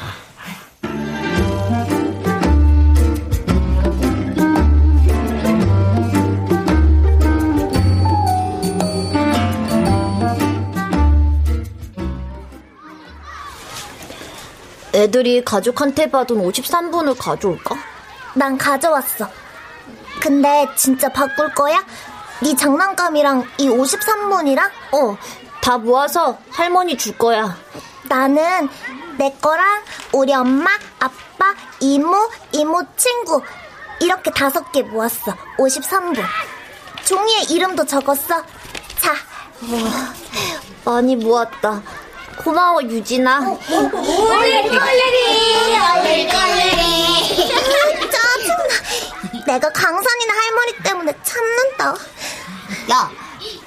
애들이 14.94 15.44
가족한테 15.44 16.10
받은 16.10 16.38
53분을 16.38 17.18
가져올까? 17.20 17.76
난 18.36 18.58
가져왔어. 18.58 19.43
근데 20.24 20.70
진짜 20.78 21.10
바꿀 21.10 21.54
거야? 21.54 21.84
네 22.42 22.56
장난감이랑 22.56 23.46
이 23.58 23.68
53문이랑? 23.68 24.72
어, 24.94 25.18
다 25.60 25.78
모아서 25.78 26.38
할머니 26.50 26.98
줄 26.98 27.18
거야. 27.18 27.58
나는 28.04 28.70
내 29.18 29.36
거랑 29.42 29.84
우리 30.14 30.34
엄마, 30.34 30.72
아빠, 31.00 31.54
이모, 31.82 32.16
이모 32.54 32.84
친구 32.96 33.42
이렇게 34.00 34.32
다섯 34.32 34.72
개 34.72 34.82
모았어. 34.82 35.36
53분. 35.58 36.24
종이에 37.04 37.42
이름도 37.50 37.86
적었어. 37.86 38.42
자. 39.02 39.12
와, 39.74 40.14
많이 40.86 41.18
모았다. 41.18 41.82
고마워, 42.38 42.82
유진아. 42.82 43.42
올레리, 43.42 44.70
올레리, 44.70 45.58
올레리, 46.00 46.32
올레리. 46.34 47.83
내가 49.46 49.70
강산이나 49.72 50.34
할머니 50.34 50.78
때문에 50.84 51.18
참는다. 51.24 51.96
야, 52.92 53.12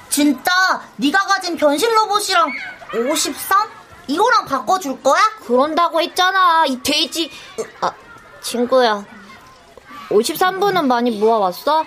진짜 0.09 0.51
네가 0.97 1.19
가진 1.27 1.57
변신 1.57 1.93
로봇이랑 1.95 2.53
53? 2.95 3.69
이거랑 4.09 4.47
바꿔줄 4.47 5.03
거야? 5.03 5.21
그런다고 5.47 6.01
했잖아, 6.01 6.65
이 6.67 6.81
돼지. 6.83 7.31
아, 7.81 7.91
친구야. 8.41 9.05
53분은 10.09 10.87
많이 10.87 11.11
모아왔어? 11.11 11.81
어. 11.81 11.85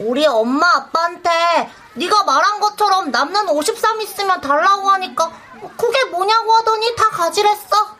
우리 0.00 0.26
엄마 0.26 0.66
아빠한테 0.74 1.70
네가 1.94 2.24
말한 2.24 2.58
것처럼 2.60 3.12
남는 3.12 3.48
53 3.48 4.00
있으면 4.00 4.40
달라고 4.40 4.90
하니까 4.90 5.30
그게 5.76 6.04
뭐냐고 6.04 6.52
하더니 6.54 6.94
다 6.96 7.08
가지랬어. 7.10 7.96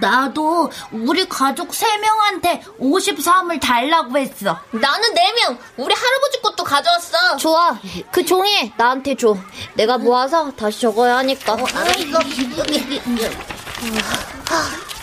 나도 0.00 0.70
우리 0.92 1.28
가족 1.28 1.70
3명한테 1.70 2.60
53을 2.80 3.60
달라고 3.60 4.18
했어. 4.18 4.58
나는 4.70 5.14
4명. 5.14 5.58
우리 5.76 5.94
할아버지 5.94 6.40
것도 6.42 6.64
가져왔어. 6.64 7.36
좋아. 7.36 7.78
그 8.10 8.24
종이 8.24 8.72
나한테 8.76 9.14
줘. 9.16 9.36
내가 9.74 9.98
모아서 9.98 10.50
다시 10.52 10.80
적어야 10.80 11.18
하니까. 11.18 11.54
어, 11.54 11.58
알았어. 11.74 12.18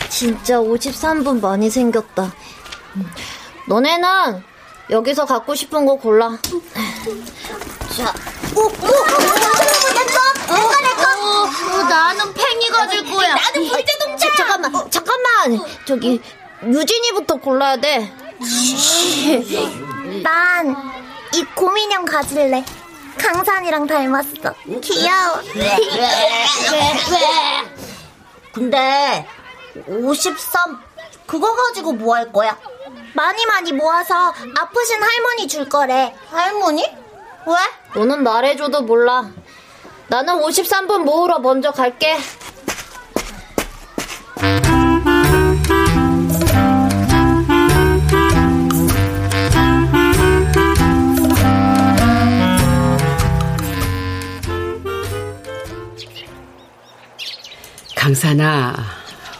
진짜 0.08 0.58
53분 0.58 1.40
많이 1.40 1.70
생겼다. 1.70 2.32
너네는 3.68 4.42
여기서 4.90 5.24
갖고 5.24 5.54
싶은 5.54 5.84
거 5.86 5.96
골라. 5.96 6.38
자, 7.96 8.12
오, 8.54 8.60
오, 8.60 8.66
오, 8.66 8.68
내꺼, 8.68 8.92
내꺼, 9.92 9.92
내꺼. 9.94 10.54
어, 10.54 10.95
나는 11.88 12.32
팽이 12.34 12.68
가질 12.68 13.04
거야. 13.04 13.34
나는 13.34 13.66
물자동차. 13.68 14.28
잠깐만, 14.36 14.90
잠깐만. 14.90 15.60
저기 15.86 16.20
유진이부터 16.64 17.36
골라야 17.36 17.76
돼. 17.76 18.12
난이 20.22 20.74
곰인형 21.54 22.04
가질래. 22.04 22.64
강산이랑 23.18 23.86
닮았어. 23.86 24.54
귀여워. 24.82 25.40
근데 28.52 29.26
53 29.88 30.78
그거 31.26 31.54
가지고 31.54 31.92
뭐 31.92 32.16
할 32.16 32.32
거야? 32.32 32.58
많이 33.14 33.44
많이 33.46 33.72
모아서 33.72 34.32
아프신 34.58 35.02
할머니 35.02 35.48
줄 35.48 35.68
거래. 35.68 36.14
할머니? 36.30 36.82
왜? 36.82 37.54
너는 37.94 38.22
말해줘도 38.22 38.82
몰라. 38.82 39.30
나는 40.08 40.40
53분 40.40 40.98
모으러 41.04 41.38
먼저 41.38 41.70
갈게. 41.72 42.16
강산아, 57.96 58.72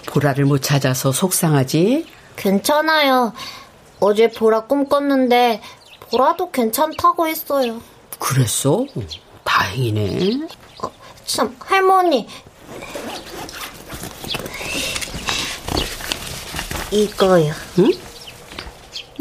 보라를 0.09 0.45
못 0.45 0.61
찾아서 0.61 1.13
속상하지? 1.13 2.05
괜찮아요. 2.35 3.33
어제 4.01 4.29
보라 4.29 4.63
꿈꿨는데 4.63 5.63
보라도 6.01 6.51
괜찮다고 6.51 7.29
했어요. 7.29 7.81
그랬어? 8.19 8.85
다행이네. 9.47 10.41
어, 10.83 10.91
참, 11.25 11.57
할머니. 11.61 12.27
이거요. 16.91 17.53
응? 17.79 17.91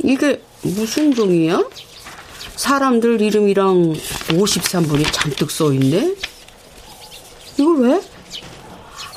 이게 0.04 0.42
무슨 0.62 1.14
종이야? 1.14 1.64
사람들 2.56 3.22
이름이랑 3.22 3.94
53분이 3.94 5.12
잔뜩 5.12 5.52
써있네? 5.52 6.16
이걸 7.58 7.78
왜? 7.82 8.02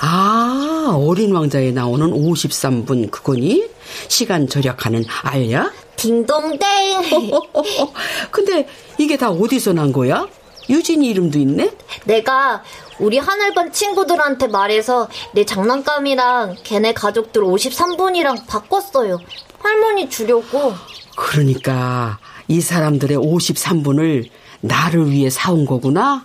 아, 0.00 0.94
어린 0.96 1.34
왕자에 1.34 1.72
나오는 1.72 2.11
53분 2.11 3.11
그거니? 3.11 3.68
시간 4.09 4.48
절약하는 4.48 5.04
알야? 5.22 5.72
딩동댕. 5.96 6.59
근데 8.30 8.68
이게 8.98 9.16
다 9.16 9.30
어디서 9.30 9.72
난 9.72 9.92
거야? 9.92 10.26
유진이 10.69 11.09
이름도 11.09 11.39
있네? 11.39 11.71
내가 12.05 12.62
우리 12.99 13.19
하늘반 13.19 13.73
친구들한테 13.73 14.49
말해서 14.49 15.09
내 15.33 15.45
장난감이랑 15.45 16.57
걔네 16.64 16.93
가족들 16.95 17.43
53분이랑 17.43 18.47
바꿨어요. 18.47 19.19
할머니 19.59 20.09
주려고. 20.11 20.75
그러니까 21.16 22.19
이 22.49 22.61
사람들의 22.61 23.16
53분을 23.19 24.29
나를 24.61 25.11
위해 25.11 25.31
사온 25.31 25.64
거구나? 25.66 26.25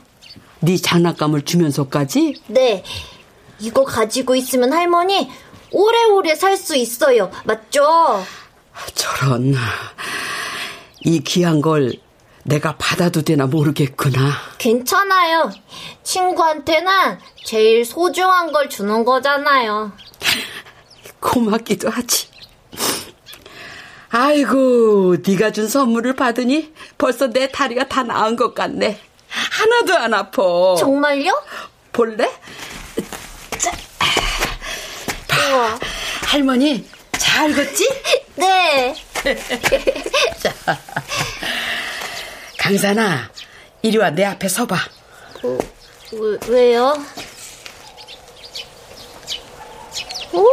네 0.59 0.77
장난감을 0.77 1.43
주면서까지? 1.43 2.41
네. 2.47 2.83
이거 3.59 3.83
가지고 3.83 4.35
있으면 4.35 4.73
할머니 4.73 5.29
오래오래 5.71 6.35
살 6.35 6.57
수 6.57 6.75
있어요. 6.75 7.31
맞죠? 7.45 8.23
저런. 8.95 9.55
이 11.01 11.19
귀한 11.19 11.61
걸 11.61 11.93
내가 12.43 12.75
받아도 12.77 13.21
되나 13.21 13.45
모르겠구나. 13.47 14.31
괜찮아요. 14.57 15.51
친구한테는 16.03 17.19
제일 17.45 17.85
소중한 17.85 18.51
걸 18.51 18.69
주는 18.69 19.03
거잖아요. 19.05 19.93
고맙기도 21.19 21.89
하지. 21.89 22.27
아이고, 24.09 25.17
네가 25.25 25.51
준 25.51 25.67
선물을 25.67 26.15
받으니 26.15 26.73
벌써 26.97 27.27
내 27.27 27.51
다리가 27.51 27.87
다 27.87 28.03
나은 28.03 28.35
것 28.35 28.53
같네. 28.53 28.99
하나도 29.29 29.97
안 29.97 30.13
아파. 30.13 30.75
정말요? 30.77 31.31
볼래? 31.91 32.29
봐. 35.27 35.79
할머니, 36.27 36.87
잘 37.17 37.51
익었지? 37.51 37.89
네. 38.35 38.93
자. 40.39 40.53
강산아, 42.63 43.29
이리 43.81 43.97
와, 43.97 44.09
내 44.11 44.23
앞에 44.23 44.47
서봐. 44.47 44.77
어, 45.43 45.57
왜, 46.13 46.37
왜요? 46.47 46.93
어? 50.31 50.45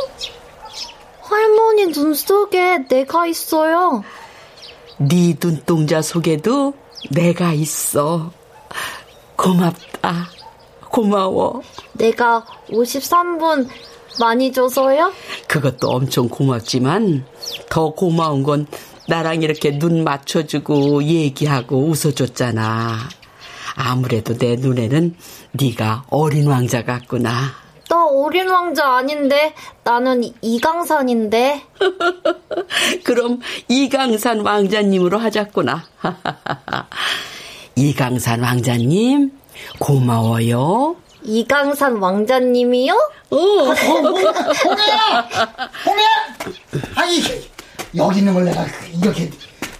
할머니 1.22 1.92
눈 1.92 2.12
속에 2.14 2.78
내가 2.88 3.28
있어요. 3.28 4.02
네 4.98 5.36
눈동자 5.38 6.02
속에도 6.02 6.74
내가 7.10 7.52
있어. 7.52 8.32
고맙다. 9.36 10.30
고마워. 10.90 11.62
내가 11.92 12.44
53분 12.70 13.68
많이 14.18 14.52
줘서요? 14.52 15.12
그것도 15.46 15.88
엄청 15.88 16.28
고맙지만 16.28 17.24
더 17.68 17.90
고마운 17.90 18.42
건 18.42 18.66
나랑 19.08 19.42
이렇게 19.42 19.78
눈 19.78 20.04
맞춰주고 20.04 21.02
얘기하고 21.04 21.84
웃어줬잖아. 21.88 22.98
아무래도 23.76 24.36
내 24.36 24.56
눈에는 24.56 25.14
네가 25.52 26.04
어린 26.10 26.46
왕자 26.46 26.84
같구나. 26.84 27.52
나 27.88 28.06
어린 28.06 28.48
왕자 28.48 28.96
아닌데 28.96 29.54
나는 29.82 30.22
이강산인데. 30.42 31.62
그럼 33.04 33.40
이강산 33.68 34.40
왕자님으로 34.40 35.18
하자꾸나. 35.18 35.84
이강산 37.74 38.42
왕자님 38.42 39.32
고마워요. 39.80 40.96
이강산 41.22 41.96
왕자님이요? 41.96 42.94
어. 43.30 43.36
홍해야! 43.36 45.28
홍해야! 45.84 46.08
아니, 46.96 47.20
여기 47.96 48.18
있는 48.20 48.34
걸 48.34 48.44
내가 48.44 48.64
이렇게 49.02 49.30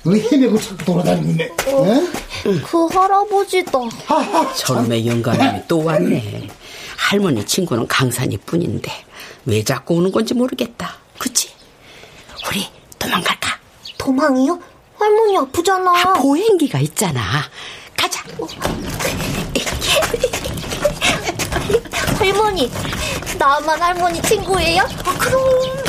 헤매고 0.07 0.59
자꾸 0.61 0.85
돌아다니고 0.85 1.31
있네. 1.31 1.49
어, 1.69 1.85
응? 1.85 2.13
그 2.65 2.87
할아버지다. 2.87 3.79
저놈의 4.57 5.07
영감님이 5.07 5.63
또 5.69 5.85
왔네. 5.85 6.49
할머니 6.97 7.45
친구는 7.45 7.87
강산이 7.87 8.37
뿐인데 8.39 8.91
왜 9.47 9.63
자꾸 9.65 9.95
오는 9.95 10.11
건지 10.11 10.35
모르겠다. 10.35 10.97
그치? 11.19 11.51
우리 12.49 12.67
도망갈까? 12.99 13.59
도망이요? 13.99 14.59
할머니 14.99 15.37
아프잖아. 15.39 15.91
아, 15.91 16.13
보행기가 16.15 16.79
있잖아. 16.81 17.21
가자. 17.97 18.23
할머니, 22.19 22.71
나만 23.39 23.81
할머니 23.81 24.21
친구예요? 24.23 24.83
아, 24.83 25.17
그럼 25.19 25.80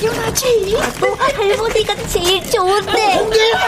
당연하지. 0.00 0.76
또 0.98 1.14
할머니가 1.14 1.94
제일 2.08 2.50
좋은데. 2.50 3.18
홍대야! 3.18 3.58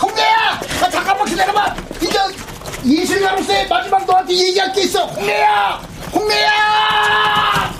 홍대야! 0.00 0.60
아, 0.82 0.88
잠깐만 0.88 1.26
기다려봐. 1.26 1.74
이제 2.00 2.18
예술가로서의 2.84 3.66
마지막 3.68 4.06
너한테 4.06 4.34
얘기할 4.34 4.72
게 4.72 4.82
있어. 4.82 5.04
홍대야! 5.06 5.82
홍대야! 6.12 7.74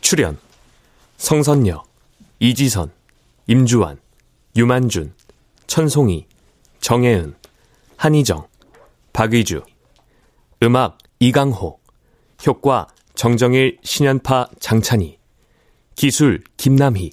출연 0.00 0.38
성선녀, 1.18 1.82
이지선, 2.38 2.90
임주환, 3.48 3.98
유만준, 4.56 5.14
천송이, 5.66 6.26
정혜은, 6.84 7.34
한희정, 7.96 8.46
박의주 9.14 9.62
음악 10.62 10.98
이강호 11.18 11.80
효과 12.46 12.88
정정일, 13.14 13.78
신연파, 13.82 14.48
장찬희 14.60 15.16
기술 15.94 16.44
김남희. 16.58 17.12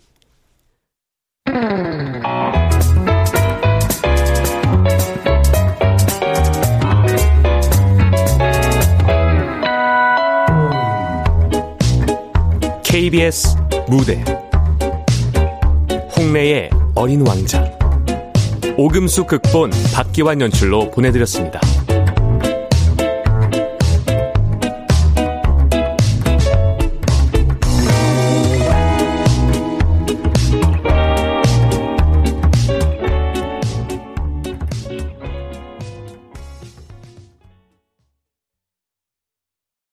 KBS 12.84 13.56
무대. 13.88 14.22
홍매의 16.18 16.72
어린 16.94 17.26
왕자 17.26 17.81
오금수 18.82 19.26
극본 19.26 19.70
박기환 19.94 20.42
연출로 20.42 20.90
보내드렸습니다. 20.90 21.62